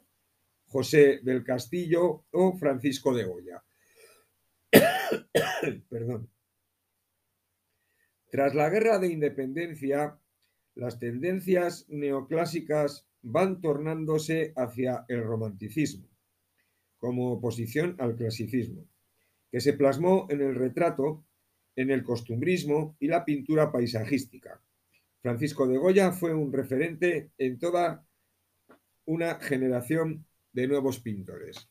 José 0.66 1.20
del 1.22 1.44
Castillo 1.44 2.24
o 2.30 2.56
Francisco 2.56 3.14
de 3.14 3.24
Goya. 3.24 3.62
Perdón. 5.88 6.28
Tras 8.30 8.54
la 8.54 8.68
guerra 8.68 8.98
de 8.98 9.12
independencia, 9.12 10.18
las 10.74 10.98
tendencias 10.98 11.86
neoclásicas 11.88 13.06
van 13.22 13.60
tornándose 13.60 14.52
hacia 14.56 15.04
el 15.08 15.22
romanticismo, 15.22 16.08
como 16.98 17.32
oposición 17.32 17.96
al 17.98 18.16
clasicismo, 18.16 18.86
que 19.50 19.60
se 19.60 19.72
plasmó 19.74 20.26
en 20.30 20.40
el 20.42 20.54
retrato, 20.54 21.24
en 21.76 21.90
el 21.90 22.02
costumbrismo 22.02 22.96
y 22.98 23.06
la 23.06 23.24
pintura 23.24 23.70
paisajística. 23.70 24.60
Francisco 25.20 25.66
de 25.66 25.78
Goya 25.78 26.12
fue 26.12 26.34
un 26.34 26.52
referente 26.52 27.30
en 27.38 27.58
toda 27.58 28.04
una 29.06 29.36
generación 29.36 30.26
de 30.52 30.68
nuevos 30.68 31.00
pintores. 31.00 31.68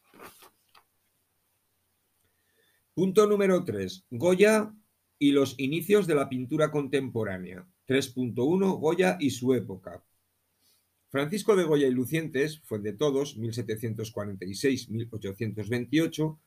Punto 2.96 3.26
número 3.26 3.64
3. 3.64 4.06
Goya 4.12 4.72
y 5.18 5.32
los 5.32 5.56
inicios 5.58 6.06
de 6.06 6.14
la 6.14 6.30
pintura 6.30 6.70
contemporánea. 6.70 7.68
3.1. 7.88 8.80
Goya 8.80 9.18
y 9.20 9.32
su 9.32 9.56
época. 9.56 10.06
Francisco 11.10 11.56
de 11.56 11.64
Goya 11.64 11.88
y 11.88 11.92
Lucientes 11.92 12.62
fue 12.66 12.78
de 12.78 12.94
todos, 12.94 13.36
1746-1828, 13.40 16.40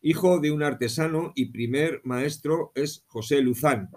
hijo 0.00 0.40
de 0.40 0.52
un 0.52 0.62
artesano 0.62 1.32
y 1.34 1.52
primer 1.52 2.00
maestro 2.04 2.72
es 2.74 3.04
José 3.06 3.42
Luzán. 3.42 3.90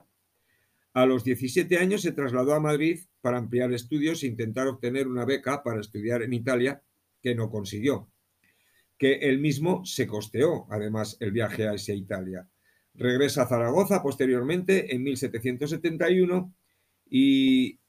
A 0.92 1.06
los 1.06 1.24
17 1.24 1.78
años 1.78 2.02
se 2.02 2.12
trasladó 2.12 2.54
a 2.54 2.60
Madrid 2.60 3.00
para 3.22 3.38
ampliar 3.38 3.72
estudios 3.72 4.24
e 4.24 4.28
intentar 4.28 4.68
obtener 4.68 5.08
una 5.08 5.24
beca 5.24 5.64
para 5.64 5.80
estudiar 5.80 6.22
en 6.22 6.34
Italia, 6.34 6.84
que 7.22 7.34
no 7.34 7.50
consiguió 7.50 8.12
que 9.04 9.16
él 9.16 9.40
mismo 9.40 9.84
se 9.84 10.08
costeó, 10.08 10.66
además, 10.70 11.18
el 11.20 11.34
viaje 11.34 11.68
a 11.68 11.74
esa 11.74 11.92
Italia. 11.92 12.48
Regresa 12.94 13.42
a 13.42 13.48
Zaragoza 13.48 14.02
posteriormente 14.02 14.96
en 14.96 15.04
1771 15.04 16.56
y 17.10 17.82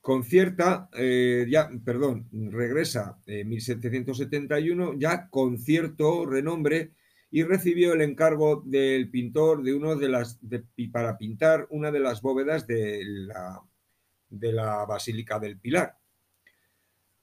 concierta, 0.00 0.88
eh, 0.92 1.46
ya, 1.48 1.70
perdón, 1.84 2.28
regresa 2.50 3.16
en 3.26 3.48
1771 3.48 4.94
ya 4.98 5.28
con 5.30 5.56
cierto 5.56 6.26
renombre 6.26 6.90
y 7.30 7.44
recibió 7.44 7.92
el 7.92 8.00
encargo 8.00 8.60
del 8.66 9.08
pintor 9.08 9.62
de 9.62 9.72
uno 9.72 9.94
de 9.94 10.08
las 10.08 10.40
para 10.90 11.16
pintar 11.16 11.68
una 11.70 11.92
de 11.92 12.00
las 12.00 12.20
bóvedas 12.22 12.66
de 12.66 13.04
la, 13.04 13.62
de 14.30 14.52
la 14.52 14.84
Basílica 14.84 15.38
del 15.38 15.60
Pilar. 15.60 15.96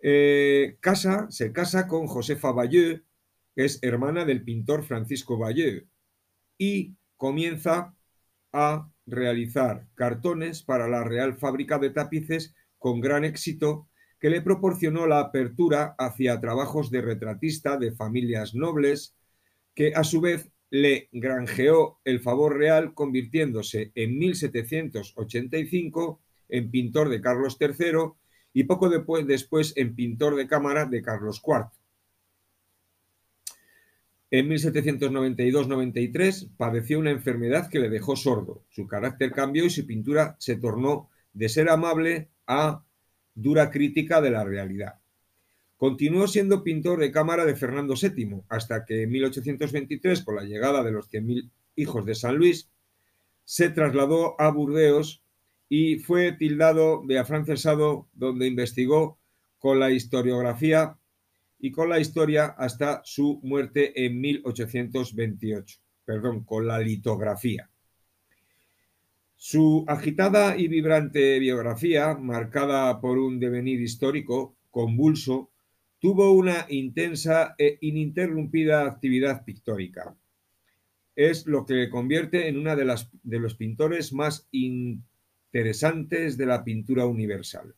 Eh, 0.05 0.75
casa, 0.81 1.27
se 1.29 1.53
casa 1.53 1.87
con 1.87 2.07
Josefa 2.07 2.51
Bayeux, 2.51 3.05
que 3.55 3.63
es 3.63 3.79
hermana 3.81 4.25
del 4.25 4.43
pintor 4.43 4.83
Francisco 4.83 5.37
Bayeux, 5.37 5.87
y 6.57 6.97
comienza 7.15 7.95
a 8.51 8.91
realizar 9.05 9.87
cartones 9.95 10.61
para 10.61 10.89
la 10.89 11.05
Real 11.05 11.37
Fábrica 11.37 11.79
de 11.79 11.91
Tapices 11.91 12.53
con 12.77 12.99
gran 12.99 13.23
éxito 13.23 13.87
que 14.19 14.29
le 14.29 14.41
proporcionó 14.41 15.07
la 15.07 15.21
apertura 15.21 15.95
hacia 15.97 16.41
trabajos 16.41 16.91
de 16.91 17.01
retratista 17.01 17.77
de 17.77 17.93
familias 17.93 18.55
nobles, 18.55 19.15
que 19.73 19.93
a 19.95 20.03
su 20.03 20.19
vez 20.19 20.51
le 20.69 21.07
granjeó 21.13 22.01
el 22.03 22.19
favor 22.19 22.57
real 22.57 22.93
convirtiéndose 22.93 23.93
en 23.95 24.17
1785 24.17 26.21
en 26.49 26.71
pintor 26.71 27.07
de 27.07 27.21
Carlos 27.21 27.55
III 27.57 28.17
y 28.53 28.65
poco 28.65 28.89
después, 28.89 29.25
después 29.25 29.73
en 29.75 29.95
pintor 29.95 30.35
de 30.35 30.47
cámara 30.47 30.85
de 30.85 31.01
Carlos 31.01 31.41
IV. 31.45 31.65
En 34.29 34.49
1792-93 34.49 36.55
padeció 36.57 36.97
una 36.97 37.11
enfermedad 37.11 37.69
que 37.69 37.79
le 37.79 37.89
dejó 37.89 38.15
sordo. 38.15 38.63
Su 38.69 38.87
carácter 38.87 39.31
cambió 39.31 39.65
y 39.65 39.69
su 39.69 39.85
pintura 39.85 40.35
se 40.39 40.55
tornó 40.55 41.09
de 41.33 41.49
ser 41.49 41.69
amable 41.69 42.29
a 42.47 42.83
dura 43.35 43.69
crítica 43.69 44.21
de 44.21 44.31
la 44.31 44.43
realidad. 44.43 44.99
Continuó 45.77 46.27
siendo 46.27 46.63
pintor 46.63 46.99
de 46.99 47.11
cámara 47.11 47.45
de 47.45 47.55
Fernando 47.55 47.95
VII, 47.99 48.41
hasta 48.49 48.85
que 48.85 49.03
en 49.03 49.11
1823, 49.11 50.23
con 50.23 50.35
la 50.35 50.43
llegada 50.43 50.83
de 50.83 50.91
los 50.91 51.11
100.000 51.11 51.49
hijos 51.75 52.05
de 52.05 52.15
San 52.15 52.37
Luis, 52.37 52.69
se 53.43 53.69
trasladó 53.69 54.39
a 54.39 54.49
Burdeos 54.49 55.22
y 55.75 55.97
fue 55.97 56.33
tildado 56.33 57.01
de 57.03 57.17
afrancesado, 57.17 58.07
donde 58.13 58.45
investigó 58.45 59.17
con 59.57 59.79
la 59.79 59.89
historiografía 59.89 60.99
y 61.57 61.71
con 61.71 61.89
la 61.89 61.99
historia 61.99 62.45
hasta 62.45 63.01
su 63.03 63.39
muerte 63.41 64.05
en 64.05 64.21
1828, 64.21 65.79
perdón, 66.05 66.43
con 66.43 66.67
la 66.67 66.77
litografía. 66.77 67.71
Su 69.35 69.83
agitada 69.87 70.55
y 70.55 70.67
vibrante 70.67 71.39
biografía, 71.39 72.13
marcada 72.13 73.01
por 73.01 73.17
un 73.17 73.39
devenir 73.39 73.81
histórico 73.81 74.55
convulso, 74.69 75.49
tuvo 75.97 76.33
una 76.33 76.67
intensa 76.69 77.55
e 77.57 77.79
ininterrumpida 77.81 78.85
actividad 78.85 79.43
pictórica. 79.43 80.15
Es 81.15 81.47
lo 81.47 81.65
que 81.65 81.73
le 81.73 81.89
convierte 81.89 82.47
en 82.47 82.59
uno 82.59 82.75
de, 82.75 82.95
de 83.23 83.39
los 83.39 83.55
pintores 83.55 84.13
más 84.13 84.47
interesantes 85.53 86.35
de 86.35 86.47
la 86.47 86.63
pintura 86.63 87.05
universal. 87.05 87.75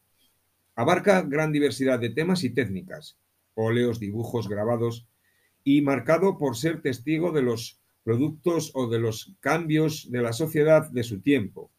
Abarca 0.75 1.21
gran 1.23 1.51
diversidad 1.51 1.99
de 1.99 2.09
temas 2.09 2.45
y 2.45 2.51
técnicas, 2.51 3.17
óleos, 3.53 3.99
dibujos, 3.99 4.47
grabados, 4.47 5.09
y 5.65 5.81
marcado 5.81 6.37
por 6.37 6.55
ser 6.55 6.81
testigo 6.81 7.33
de 7.33 7.41
los 7.41 7.81
productos 8.05 8.71
o 8.75 8.87
de 8.87 8.99
los 8.99 9.35
cambios 9.41 10.09
de 10.09 10.21
la 10.21 10.31
sociedad 10.31 10.89
de 10.89 11.03
su 11.03 11.19
tiempo. 11.19 11.69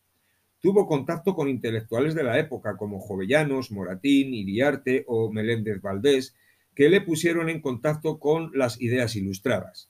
Tuvo 0.60 0.86
contacto 0.86 1.34
con 1.34 1.48
intelectuales 1.48 2.14
de 2.14 2.24
la 2.24 2.38
época 2.38 2.76
como 2.76 3.00
Jovellanos, 3.00 3.70
Moratín, 3.70 4.34
Iriarte 4.34 5.04
o 5.08 5.32
Meléndez 5.32 5.80
Valdés, 5.80 6.36
que 6.74 6.90
le 6.90 7.00
pusieron 7.00 7.48
en 7.48 7.62
contacto 7.62 8.18
con 8.18 8.50
las 8.52 8.82
ideas 8.82 9.16
ilustradas. 9.16 9.88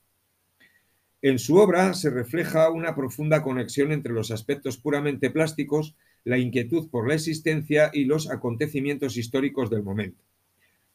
En 1.23 1.39
su 1.39 1.57
obra 1.57 1.95
se 1.95 2.11
refleja 2.11 2.71
una 2.71 2.95
profunda 2.95 3.43
conexión 3.43 3.93
entre 3.93 4.13
los 4.13 4.31
aspectos 4.31 4.79
puramente 4.79 5.31
plásticos, 5.31 5.97
la 6.25 6.39
inquietud 6.39 6.89
por 6.91 7.09
la 7.09 7.15
existencia 7.15 7.91
y 7.93 8.05
los 8.05 8.31
acontecimientos 8.31 9.17
históricos 9.17 9.71
del 9.71 9.83
momento 9.83 10.27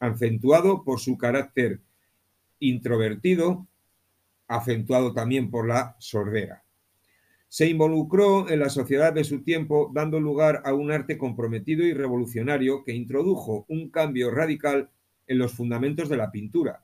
acentuado 0.02 0.84
por 0.84 1.00
su 1.00 1.18
carácter 1.18 1.80
introvertido, 2.60 3.68
acentuado 4.48 5.14
también 5.14 5.50
por 5.50 5.68
la 5.68 5.96
sordera. 6.00 6.64
Se 7.48 7.70
involucró 7.70 8.50
en 8.50 8.60
la 8.60 8.70
sociedad 8.70 9.14
de 9.14 9.24
su 9.24 9.44
tiempo, 9.44 9.92
dando 9.94 10.20
lugar 10.20 10.64
a 10.66 10.74
un 10.74 10.92
arte 10.92 11.18
comprometido 11.18 11.84
y 11.86 11.94
revolucionario 11.94 12.84
que 12.84 12.94
introdujo 12.94 13.66
un 13.70 13.90
cambio 13.90 14.32
radical 14.32 14.90
en 15.28 15.38
los 15.38 15.54
fundamentos 15.54 16.10
de 16.10 16.18
la 16.18 16.32
pintura, 16.32 16.84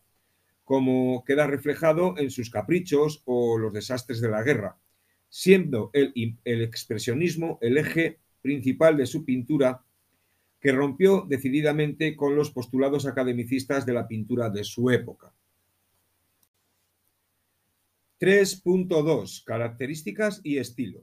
como 0.67 1.23
queda 1.23 1.47
reflejado 1.47 2.15
en 2.17 2.29
sus 2.29 2.49
caprichos 2.49 3.21
o 3.23 3.57
los 3.57 3.71
desastres 3.71 4.19
de 4.19 4.27
la 4.27 4.43
guerra, 4.43 4.77
siendo 5.29 5.91
el, 5.93 6.11
expresionismo 6.43 7.57
el 7.61 7.77
eje 7.77 8.19
principal 8.41 8.97
de 8.97 9.05
su 9.05 9.23
pintura 9.23 9.85
que 10.59 10.73
rompió 10.73 11.25
decididamente 11.25 12.17
con 12.17 12.35
los 12.35 12.51
postulados 12.51 13.05
academicistas 13.05 13.85
de 13.85 13.93
la 13.93 14.09
pintura 14.09 14.49
de 14.49 14.65
su 14.65 14.89
época. 14.89 15.31
3.2. 18.19 19.45
Características 19.45 20.41
y 20.43 20.57
estilo. 20.57 21.01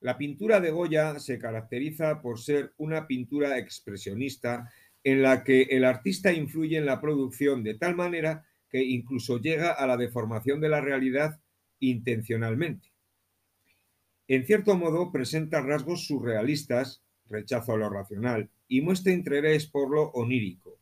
La 0.00 0.18
pintura 0.18 0.58
de 0.58 0.72
Goya 0.72 1.20
se 1.20 1.38
caracteriza 1.38 2.20
por 2.20 2.40
ser 2.40 2.72
una 2.78 3.06
pintura 3.06 3.58
expresionista 3.58 4.72
en 5.04 5.22
la 5.22 5.44
que 5.44 5.62
el 5.70 5.84
artista 5.84 6.32
influye 6.32 6.78
en 6.78 6.86
la 6.86 7.00
producción 7.00 7.62
de 7.62 7.74
tal 7.74 7.94
manera 7.94 8.44
que 8.72 8.82
incluso 8.82 9.38
llega 9.38 9.70
a 9.70 9.86
la 9.86 9.98
deformación 9.98 10.60
de 10.60 10.70
la 10.70 10.80
realidad 10.80 11.38
intencionalmente. 11.78 12.88
En 14.26 14.46
cierto 14.46 14.76
modo 14.76 15.12
presenta 15.12 15.60
rasgos 15.60 16.06
surrealistas, 16.06 17.02
rechazo 17.28 17.74
a 17.74 17.76
lo 17.76 17.90
racional, 17.90 18.48
y 18.68 18.80
muestra 18.80 19.12
interés 19.12 19.66
por 19.66 19.90
lo 19.90 20.04
onírico. 20.12 20.78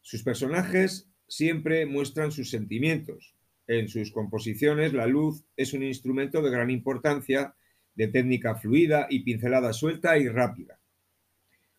Sus 0.00 0.22
personajes 0.22 1.10
siempre 1.26 1.86
muestran 1.86 2.30
sus 2.30 2.50
sentimientos. 2.50 3.34
En 3.66 3.88
sus 3.88 4.12
composiciones 4.12 4.92
la 4.92 5.06
luz 5.06 5.44
es 5.56 5.72
un 5.72 5.82
instrumento 5.82 6.40
de 6.40 6.50
gran 6.50 6.70
importancia, 6.70 7.56
de 7.96 8.06
técnica 8.06 8.54
fluida 8.54 9.08
y 9.10 9.24
pincelada 9.24 9.72
suelta 9.72 10.16
y 10.18 10.28
rápida. 10.28 10.78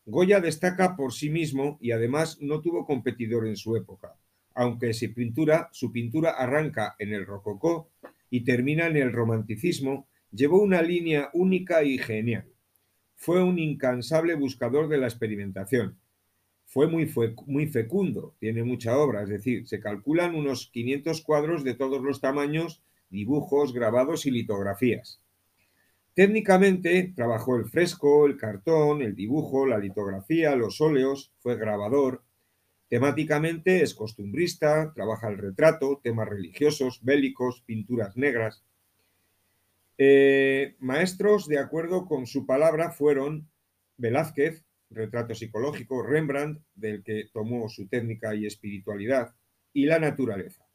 Goya 0.05 0.41
destaca 0.41 0.97
por 0.97 1.13
sí 1.13 1.29
mismo 1.29 1.77
y 1.79 1.91
además 1.91 2.39
no 2.41 2.59
tuvo 2.59 2.85
competidor 2.85 3.47
en 3.47 3.55
su 3.55 3.77
época, 3.77 4.17
aunque 4.55 4.93
su 4.93 5.13
pintura, 5.13 5.69
su 5.71 5.91
pintura 5.91 6.31
arranca 6.31 6.95
en 6.99 7.13
el 7.13 7.25
rococó 7.25 7.89
y 8.29 8.43
termina 8.43 8.87
en 8.87 8.97
el 8.97 9.11
romanticismo, 9.11 10.07
llevó 10.31 10.61
una 10.61 10.81
línea 10.81 11.29
única 11.33 11.83
y 11.83 11.97
genial 11.97 12.51
fue 13.21 13.43
un 13.43 13.59
incansable 13.59 14.33
buscador 14.33 14.87
de 14.87 14.97
la 14.97 15.05
experimentación. 15.05 15.99
Fue 16.65 16.87
muy, 16.87 17.05
fue 17.05 17.35
muy 17.45 17.67
fecundo, 17.67 18.33
tiene 18.39 18.63
mucha 18.63 18.97
obra, 18.97 19.21
es 19.21 19.29
decir, 19.29 19.67
se 19.67 19.79
calculan 19.79 20.33
unos 20.33 20.71
500 20.73 21.21
cuadros 21.21 21.63
de 21.63 21.75
todos 21.75 22.01
los 22.01 22.19
tamaños, 22.19 22.81
dibujos, 23.11 23.73
grabados 23.73 24.25
y 24.25 24.31
litografías. 24.31 25.21
Técnicamente 26.15 27.13
trabajó 27.15 27.57
el 27.57 27.65
fresco, 27.65 28.25
el 28.25 28.37
cartón, 28.37 29.03
el 29.03 29.13
dibujo, 29.13 29.67
la 29.67 29.77
litografía, 29.77 30.55
los 30.55 30.81
óleos, 30.81 31.31
fue 31.41 31.57
grabador. 31.57 32.23
Temáticamente 32.91 33.83
es 33.83 33.95
costumbrista, 33.95 34.91
trabaja 34.93 35.29
el 35.29 35.37
retrato, 35.37 36.01
temas 36.03 36.27
religiosos, 36.27 36.99
bélicos, 37.01 37.63
pinturas 37.65 38.17
negras. 38.17 38.65
Eh, 39.97 40.75
maestros, 40.79 41.47
de 41.47 41.57
acuerdo 41.57 42.05
con 42.05 42.27
su 42.27 42.45
palabra, 42.45 42.91
fueron 42.91 43.49
Velázquez, 43.95 44.65
retrato 44.89 45.33
psicológico, 45.33 46.03
Rembrandt, 46.03 46.65
del 46.75 47.01
que 47.01 47.29
tomó 47.31 47.69
su 47.69 47.87
técnica 47.87 48.35
y 48.35 48.45
espiritualidad, 48.45 49.35
y 49.71 49.85
la 49.85 49.97
naturaleza. 49.97 50.67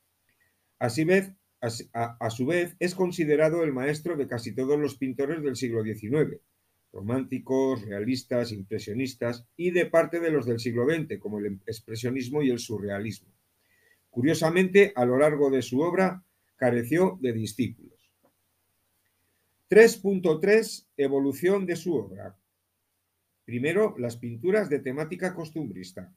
a, 0.79 2.17
a, 2.19 2.31
su 2.31 2.47
vez, 2.47 2.77
es 2.79 2.95
considerado 2.95 3.63
el 3.63 3.75
maestro 3.75 4.17
de 4.17 4.27
casi 4.27 4.55
todos 4.55 4.79
los 4.79 4.97
pintores 4.97 5.43
del 5.43 5.57
siglo 5.57 5.83
XIX, 5.83 6.41
románticos, 6.97 7.83
realistas, 7.83 8.53
impresionistas 8.53 9.47
y 9.55 9.71
de 9.71 9.85
parte 9.85 10.19
de 10.19 10.31
los 10.31 10.47
del 10.47 10.59
siglo 10.59 10.87
XX, 10.87 11.19
como 11.21 11.39
el 11.39 11.61
expresionismo 11.67 12.43
y 12.43 12.51
el 12.51 12.59
surrealismo. 12.59 13.29
Curiosamente, 14.09 14.95
a 14.97 15.05
lo 15.05 15.19
largo 15.19 15.51
de 15.51 15.61
su 15.61 15.81
obra, 15.81 16.25
careció 16.57 17.19
de 17.21 17.35
discípulos. 17.35 18.11
3.3 19.69 20.87
Evolución 20.97 21.67
de 21.67 21.77
su 21.77 21.95
obra. 21.97 22.39
Primero, 23.45 23.95
las 23.99 24.17
pinturas 24.17 24.71
de 24.71 24.79
temática 24.79 25.35
costumbrista. 25.35 26.15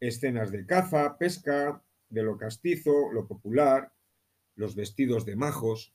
Escenas 0.00 0.50
de 0.50 0.64
caza, 0.64 1.18
pesca, 1.18 1.82
de 2.08 2.22
lo 2.22 2.38
castizo, 2.38 3.12
lo 3.12 3.26
popular, 3.26 3.92
los 4.54 4.74
vestidos 4.74 5.26
de 5.26 5.36
majos. 5.36 5.92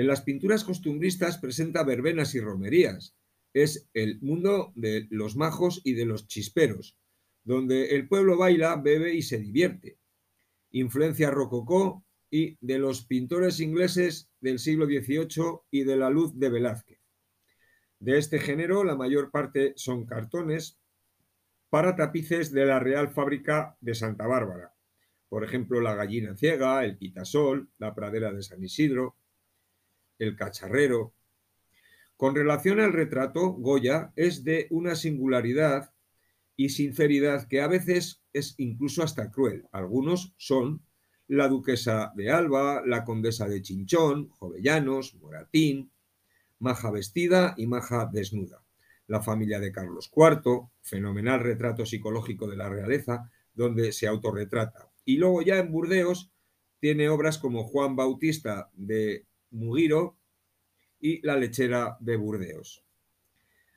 En 0.00 0.06
las 0.06 0.22
pinturas 0.22 0.64
costumbristas 0.64 1.36
presenta 1.36 1.84
verbenas 1.84 2.34
y 2.34 2.40
romerías. 2.40 3.14
Es 3.52 3.86
el 3.92 4.18
mundo 4.22 4.72
de 4.74 5.06
los 5.10 5.36
majos 5.36 5.82
y 5.84 5.92
de 5.92 6.06
los 6.06 6.26
chisperos, 6.26 6.96
donde 7.44 7.94
el 7.94 8.08
pueblo 8.08 8.38
baila, 8.38 8.76
bebe 8.76 9.12
y 9.14 9.20
se 9.20 9.36
divierte. 9.36 9.98
Influencia 10.70 11.30
rococó, 11.30 12.02
y 12.30 12.56
de 12.62 12.78
los 12.78 13.04
pintores 13.04 13.60
ingleses 13.60 14.30
del 14.40 14.58
siglo 14.58 14.86
XVIII 14.86 15.60
y 15.70 15.84
de 15.84 15.96
la 15.98 16.08
luz 16.08 16.32
de 16.38 16.48
Velázquez. 16.48 17.02
De 17.98 18.16
este 18.16 18.38
género, 18.38 18.84
la 18.84 18.96
mayor 18.96 19.30
parte 19.30 19.74
son 19.76 20.06
cartones 20.06 20.78
para 21.68 21.94
tapices 21.94 22.52
de 22.52 22.64
la 22.64 22.80
Real 22.80 23.10
Fábrica 23.10 23.76
de 23.82 23.94
Santa 23.94 24.26
Bárbara. 24.26 24.74
Por 25.28 25.44
ejemplo, 25.44 25.78
la 25.82 25.94
gallina 25.94 26.38
ciega, 26.38 26.86
el 26.86 26.96
quitasol, 26.96 27.68
la 27.76 27.94
pradera 27.94 28.32
de 28.32 28.42
San 28.42 28.64
Isidro, 28.64 29.19
el 30.20 30.36
cacharrero. 30.36 31.12
Con 32.16 32.36
relación 32.36 32.78
al 32.78 32.92
retrato, 32.92 33.50
Goya 33.52 34.12
es 34.14 34.44
de 34.44 34.68
una 34.70 34.94
singularidad 34.94 35.92
y 36.54 36.68
sinceridad 36.68 37.48
que 37.48 37.62
a 37.62 37.66
veces 37.66 38.22
es 38.32 38.54
incluso 38.58 39.02
hasta 39.02 39.30
cruel. 39.30 39.66
Algunos 39.72 40.34
son 40.36 40.82
la 41.26 41.48
duquesa 41.48 42.12
de 42.16 42.30
Alba, 42.30 42.82
la 42.84 43.04
condesa 43.04 43.48
de 43.48 43.62
Chinchón, 43.62 44.28
Jovellanos, 44.28 45.14
Moratín, 45.14 45.90
Maja 46.58 46.90
vestida 46.90 47.54
y 47.56 47.66
Maja 47.66 48.10
desnuda. 48.12 48.62
La 49.06 49.22
familia 49.22 49.58
de 49.58 49.72
Carlos 49.72 50.12
IV, 50.14 50.68
fenomenal 50.82 51.40
retrato 51.40 51.86
psicológico 51.86 52.46
de 52.46 52.56
la 52.56 52.68
realeza, 52.68 53.30
donde 53.54 53.92
se 53.92 54.06
autorretrata. 54.06 54.90
Y 55.04 55.16
luego 55.16 55.40
ya 55.42 55.58
en 55.58 55.72
Burdeos 55.72 56.30
tiene 56.80 57.08
obras 57.08 57.38
como 57.38 57.64
Juan 57.64 57.96
Bautista 57.96 58.70
de 58.74 59.26
Mugiro 59.50 60.16
y 61.00 61.24
La 61.26 61.36
lechera 61.36 61.96
de 62.00 62.16
Burdeos. 62.16 62.84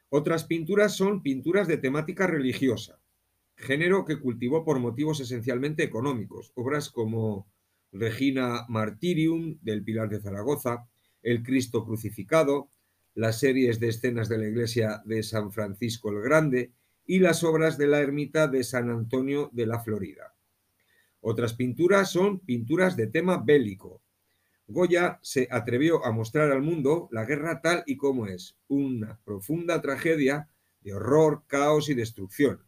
Otras 0.09 0.43
pinturas 0.43 0.95
son 0.95 1.23
pinturas 1.23 1.67
de 1.67 1.77
temática 1.77 2.27
religiosa, 2.27 2.99
género 3.55 4.05
que 4.05 4.19
cultivó 4.19 4.63
por 4.63 4.79
motivos 4.79 5.19
esencialmente 5.19 5.83
económicos. 5.83 6.51
Obras 6.53 6.89
como 6.89 7.47
Regina 7.91 8.65
Martirium 8.69 9.57
del 9.61 9.83
Pilar 9.83 10.09
de 10.09 10.19
Zaragoza, 10.19 10.87
El 11.23 11.41
Cristo 11.41 11.83
crucificado, 11.83 12.69
las 13.15 13.39
series 13.39 13.79
de 13.79 13.89
escenas 13.89 14.29
de 14.29 14.37
la 14.37 14.47
iglesia 14.47 15.01
de 15.05 15.23
San 15.23 15.51
Francisco 15.51 16.09
el 16.09 16.21
Grande 16.21 16.73
y 17.05 17.19
las 17.19 17.43
obras 17.43 17.77
de 17.77 17.87
la 17.87 17.99
ermita 17.99 18.47
de 18.47 18.63
San 18.63 18.89
Antonio 18.89 19.49
de 19.51 19.65
la 19.65 19.79
Florida. 19.79 20.35
Otras 21.21 21.53
pinturas 21.53 22.11
son 22.11 22.39
pinturas 22.39 22.95
de 22.95 23.07
tema 23.07 23.37
bélico. 23.37 24.02
Goya 24.67 25.19
se 25.21 25.47
atrevió 25.51 26.05
a 26.05 26.11
mostrar 26.11 26.51
al 26.51 26.61
mundo 26.61 27.09
la 27.11 27.25
guerra 27.25 27.61
tal 27.61 27.83
y 27.85 27.97
como 27.97 28.27
es, 28.27 28.57
una 28.67 29.19
profunda 29.23 29.81
tragedia 29.81 30.49
de 30.81 30.93
horror, 30.93 31.43
caos 31.47 31.89
y 31.89 31.93
destrucción. 31.93 32.63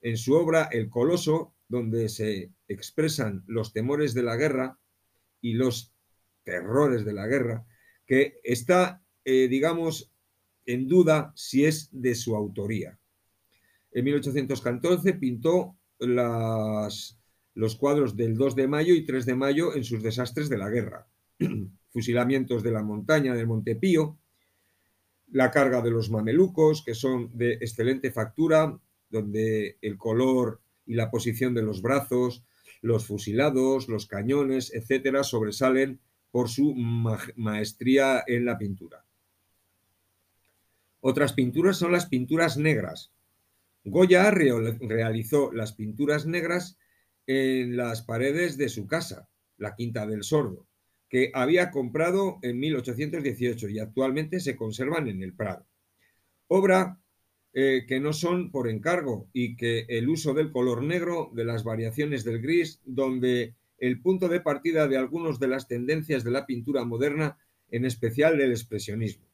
En 0.00 0.16
su 0.16 0.34
obra 0.34 0.68
El 0.70 0.88
Coloso, 0.90 1.54
donde 1.68 2.08
se 2.08 2.52
expresan 2.66 3.44
los 3.46 3.72
temores 3.72 4.14
de 4.14 4.22
la 4.22 4.36
guerra 4.36 4.78
y 5.40 5.54
los 5.54 5.92
terrores 6.44 7.04
de 7.04 7.12
la 7.12 7.26
guerra, 7.26 7.66
que 8.06 8.40
está 8.42 9.02
eh, 9.30 9.46
digamos, 9.46 10.10
en 10.64 10.88
duda 10.88 11.34
si 11.36 11.66
es 11.66 11.90
de 11.92 12.14
su 12.14 12.34
autoría. 12.34 12.98
En 13.92 14.06
1814 14.06 15.12
pintó 15.12 15.76
los 15.98 17.76
cuadros 17.76 18.16
del 18.16 18.38
2 18.38 18.56
de 18.56 18.68
mayo 18.68 18.94
y 18.94 19.04
3 19.04 19.26
de 19.26 19.34
mayo 19.34 19.76
en 19.76 19.84
sus 19.84 20.02
desastres 20.02 20.48
de 20.48 20.56
la 20.56 20.70
guerra. 20.70 21.06
Fusilamientos 21.92 22.62
de 22.62 22.70
la 22.70 22.82
montaña 22.82 23.34
del 23.34 23.46
Montepío, 23.46 24.18
la 25.30 25.50
carga 25.50 25.82
de 25.82 25.90
los 25.90 26.10
mamelucos, 26.10 26.82
que 26.82 26.94
son 26.94 27.36
de 27.36 27.54
excelente 27.54 28.10
factura, 28.12 28.78
donde 29.10 29.78
el 29.82 29.96
color 29.96 30.60
y 30.86 30.94
la 30.94 31.10
posición 31.10 31.54
de 31.54 31.62
los 31.62 31.82
brazos, 31.82 32.44
los 32.82 33.06
fusilados, 33.06 33.88
los 33.88 34.06
cañones, 34.06 34.72
etcétera, 34.72 35.24
sobresalen 35.24 36.00
por 36.30 36.48
su 36.48 36.74
maestría 36.74 38.22
en 38.26 38.44
la 38.44 38.58
pintura. 38.58 39.04
Otras 41.00 41.32
pinturas 41.32 41.76
son 41.76 41.92
las 41.92 42.06
pinturas 42.06 42.56
negras. 42.56 43.12
Goya 43.84 44.30
realizó 44.30 45.52
las 45.52 45.72
pinturas 45.72 46.26
negras 46.26 46.78
en 47.26 47.76
las 47.76 48.02
paredes 48.02 48.56
de 48.56 48.68
su 48.68 48.86
casa, 48.86 49.28
la 49.56 49.74
Quinta 49.74 50.06
del 50.06 50.22
Sordo, 50.22 50.67
que 51.08 51.30
había 51.34 51.70
comprado 51.70 52.38
en 52.42 52.58
1818 52.58 53.68
y 53.68 53.78
actualmente 53.78 54.40
se 54.40 54.56
conservan 54.56 55.08
en 55.08 55.22
el 55.22 55.34
Prado. 55.34 55.66
Obra 56.48 57.00
eh, 57.54 57.86
que 57.88 57.98
no 57.98 58.12
son 58.12 58.50
por 58.50 58.68
encargo 58.68 59.28
y 59.32 59.56
que 59.56 59.86
el 59.88 60.08
uso 60.08 60.34
del 60.34 60.52
color 60.52 60.82
negro, 60.82 61.30
de 61.34 61.44
las 61.44 61.64
variaciones 61.64 62.22
del 62.24 62.40
gris, 62.40 62.80
donde 62.84 63.54
el 63.78 64.00
punto 64.02 64.28
de 64.28 64.40
partida 64.40 64.86
de 64.86 64.98
algunas 64.98 65.38
de 65.38 65.48
las 65.48 65.66
tendencias 65.66 66.24
de 66.24 66.30
la 66.30 66.46
pintura 66.46 66.84
moderna, 66.84 67.38
en 67.70 67.84
especial 67.84 68.36
del 68.36 68.50
expresionismo. 68.50 69.26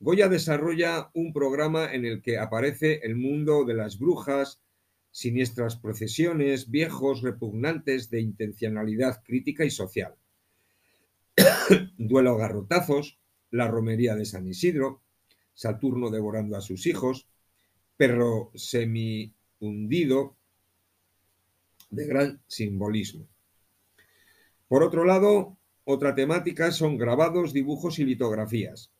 Goya 0.00 0.28
desarrolla 0.28 1.10
un 1.14 1.32
programa 1.32 1.92
en 1.92 2.04
el 2.04 2.22
que 2.22 2.38
aparece 2.38 3.00
el 3.02 3.16
mundo 3.16 3.64
de 3.64 3.74
las 3.74 3.98
brujas, 3.98 4.62
siniestras 5.10 5.76
procesiones, 5.76 6.70
viejos, 6.70 7.22
repugnantes 7.22 8.10
de 8.10 8.20
intencionalidad 8.20 9.22
crítica 9.24 9.64
y 9.64 9.70
social. 9.70 10.14
Duelo 11.98 12.32
a 12.32 12.38
garrotazos, 12.38 13.18
la 13.50 13.68
romería 13.68 14.14
de 14.14 14.24
San 14.24 14.46
Isidro, 14.46 15.02
Saturno 15.54 16.10
devorando 16.10 16.56
a 16.56 16.60
sus 16.60 16.86
hijos, 16.86 17.28
perro 17.96 18.50
semi 18.54 19.34
hundido, 19.58 20.36
de 21.90 22.06
gran 22.06 22.42
simbolismo. 22.46 23.26
Por 24.68 24.82
otro 24.82 25.04
lado, 25.04 25.58
otra 25.84 26.14
temática 26.14 26.70
son 26.70 26.96
grabados, 26.96 27.52
dibujos 27.52 27.98
y 27.98 28.04
litografías. 28.04 28.92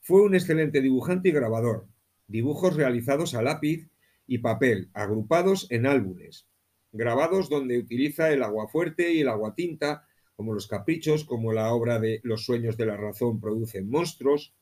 Fue 0.00 0.22
un 0.22 0.34
excelente 0.34 0.80
dibujante 0.82 1.30
y 1.30 1.32
grabador. 1.32 1.86
Dibujos 2.28 2.76
realizados 2.76 3.34
a 3.34 3.42
lápiz 3.42 3.88
y 4.26 4.38
papel, 4.38 4.90
agrupados 4.92 5.66
en 5.70 5.86
álbumes. 5.86 6.46
Grabados 6.92 7.48
donde 7.48 7.78
utiliza 7.78 8.30
el 8.30 8.42
agua 8.42 8.68
fuerte 8.68 9.12
y 9.12 9.20
el 9.20 9.28
agua 9.28 9.54
tinta, 9.54 10.06
como 10.40 10.54
los 10.54 10.68
caprichos, 10.68 11.24
como 11.24 11.52
la 11.52 11.70
obra 11.74 11.98
de 11.98 12.20
Los 12.22 12.46
sueños 12.46 12.78
de 12.78 12.86
la 12.86 12.96
razón 12.96 13.42
producen 13.42 13.90
monstruos, 13.90 14.54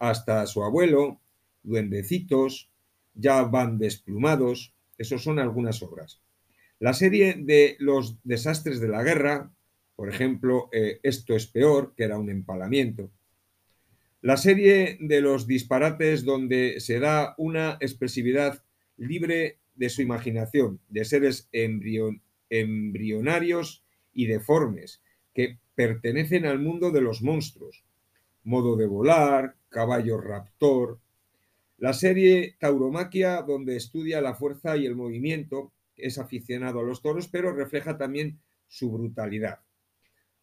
hasta 0.00 0.44
su 0.48 0.64
abuelo, 0.64 1.20
Duendecitos, 1.62 2.72
Ya 3.14 3.44
van 3.44 3.78
desplumados, 3.78 4.74
esos 4.98 5.22
son 5.22 5.38
algunas 5.38 5.80
obras. 5.80 6.20
La 6.80 6.92
serie 6.92 7.36
de 7.38 7.76
Los 7.78 8.18
desastres 8.24 8.80
de 8.80 8.88
la 8.88 9.04
guerra, 9.04 9.52
por 9.94 10.08
ejemplo, 10.08 10.68
eh, 10.72 10.98
Esto 11.04 11.36
es 11.36 11.46
peor, 11.46 11.94
que 11.96 12.02
era 12.02 12.18
un 12.18 12.28
empalamiento, 12.28 13.12
la 14.22 14.36
serie 14.36 14.98
de 14.98 15.20
los 15.20 15.46
disparates 15.46 16.24
donde 16.24 16.80
se 16.80 16.98
da 16.98 17.36
una 17.38 17.76
expresividad 17.78 18.64
libre 18.96 19.60
de 19.76 19.88
su 19.88 20.02
imaginación, 20.02 20.80
de 20.88 21.04
seres 21.04 21.48
embrionarios 21.52 23.84
y 24.12 24.26
deformes, 24.26 25.00
que 25.34 25.58
pertenecen 25.74 26.46
al 26.46 26.58
mundo 26.58 26.90
de 26.90 27.00
los 27.00 27.22
monstruos. 27.22 27.84
Modo 28.44 28.76
de 28.76 28.86
volar, 28.86 29.56
caballo 29.68 30.20
raptor. 30.20 30.98
La 31.78 31.92
serie 31.92 32.56
Tauromaquia, 32.58 33.42
donde 33.42 33.76
estudia 33.76 34.20
la 34.20 34.34
fuerza 34.34 34.76
y 34.76 34.86
el 34.86 34.94
movimiento, 34.94 35.72
es 35.96 36.18
aficionado 36.18 36.80
a 36.80 36.84
los 36.84 37.02
toros, 37.02 37.28
pero 37.28 37.52
refleja 37.52 37.96
también 37.96 38.40
su 38.68 38.90
brutalidad. 38.90 39.60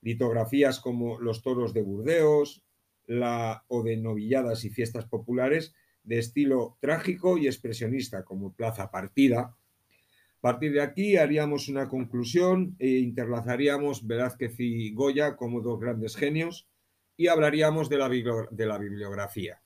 Litografías 0.01 0.79
como 0.79 1.19
Los 1.19 1.41
toros 1.41 1.73
de 1.73 1.81
Burdeos, 1.81 2.63
la, 3.05 3.65
o 3.67 3.83
de 3.83 3.97
novilladas 3.97 4.63
y 4.65 4.69
fiestas 4.69 5.05
populares 5.05 5.73
de 6.03 6.19
estilo 6.19 6.77
trágico 6.79 7.37
y 7.37 7.47
expresionista, 7.47 8.23
como 8.23 8.53
Plaza 8.53 8.91
Partida. 8.91 9.55
A 10.39 10.41
partir 10.41 10.71
de 10.71 10.81
aquí 10.81 11.17
haríamos 11.17 11.67
una 11.67 11.89
conclusión 11.89 12.73
e 12.79 12.87
interlazaríamos 12.99 14.07
Velázquez 14.07 14.57
y 14.59 14.93
Goya 14.93 15.35
como 15.35 15.59
dos 15.59 15.77
grandes 15.81 16.15
genios 16.15 16.65
y 17.17 17.27
hablaríamos 17.27 17.89
de 17.89 17.97
la, 17.97 18.77
bibliografía. 18.77 19.61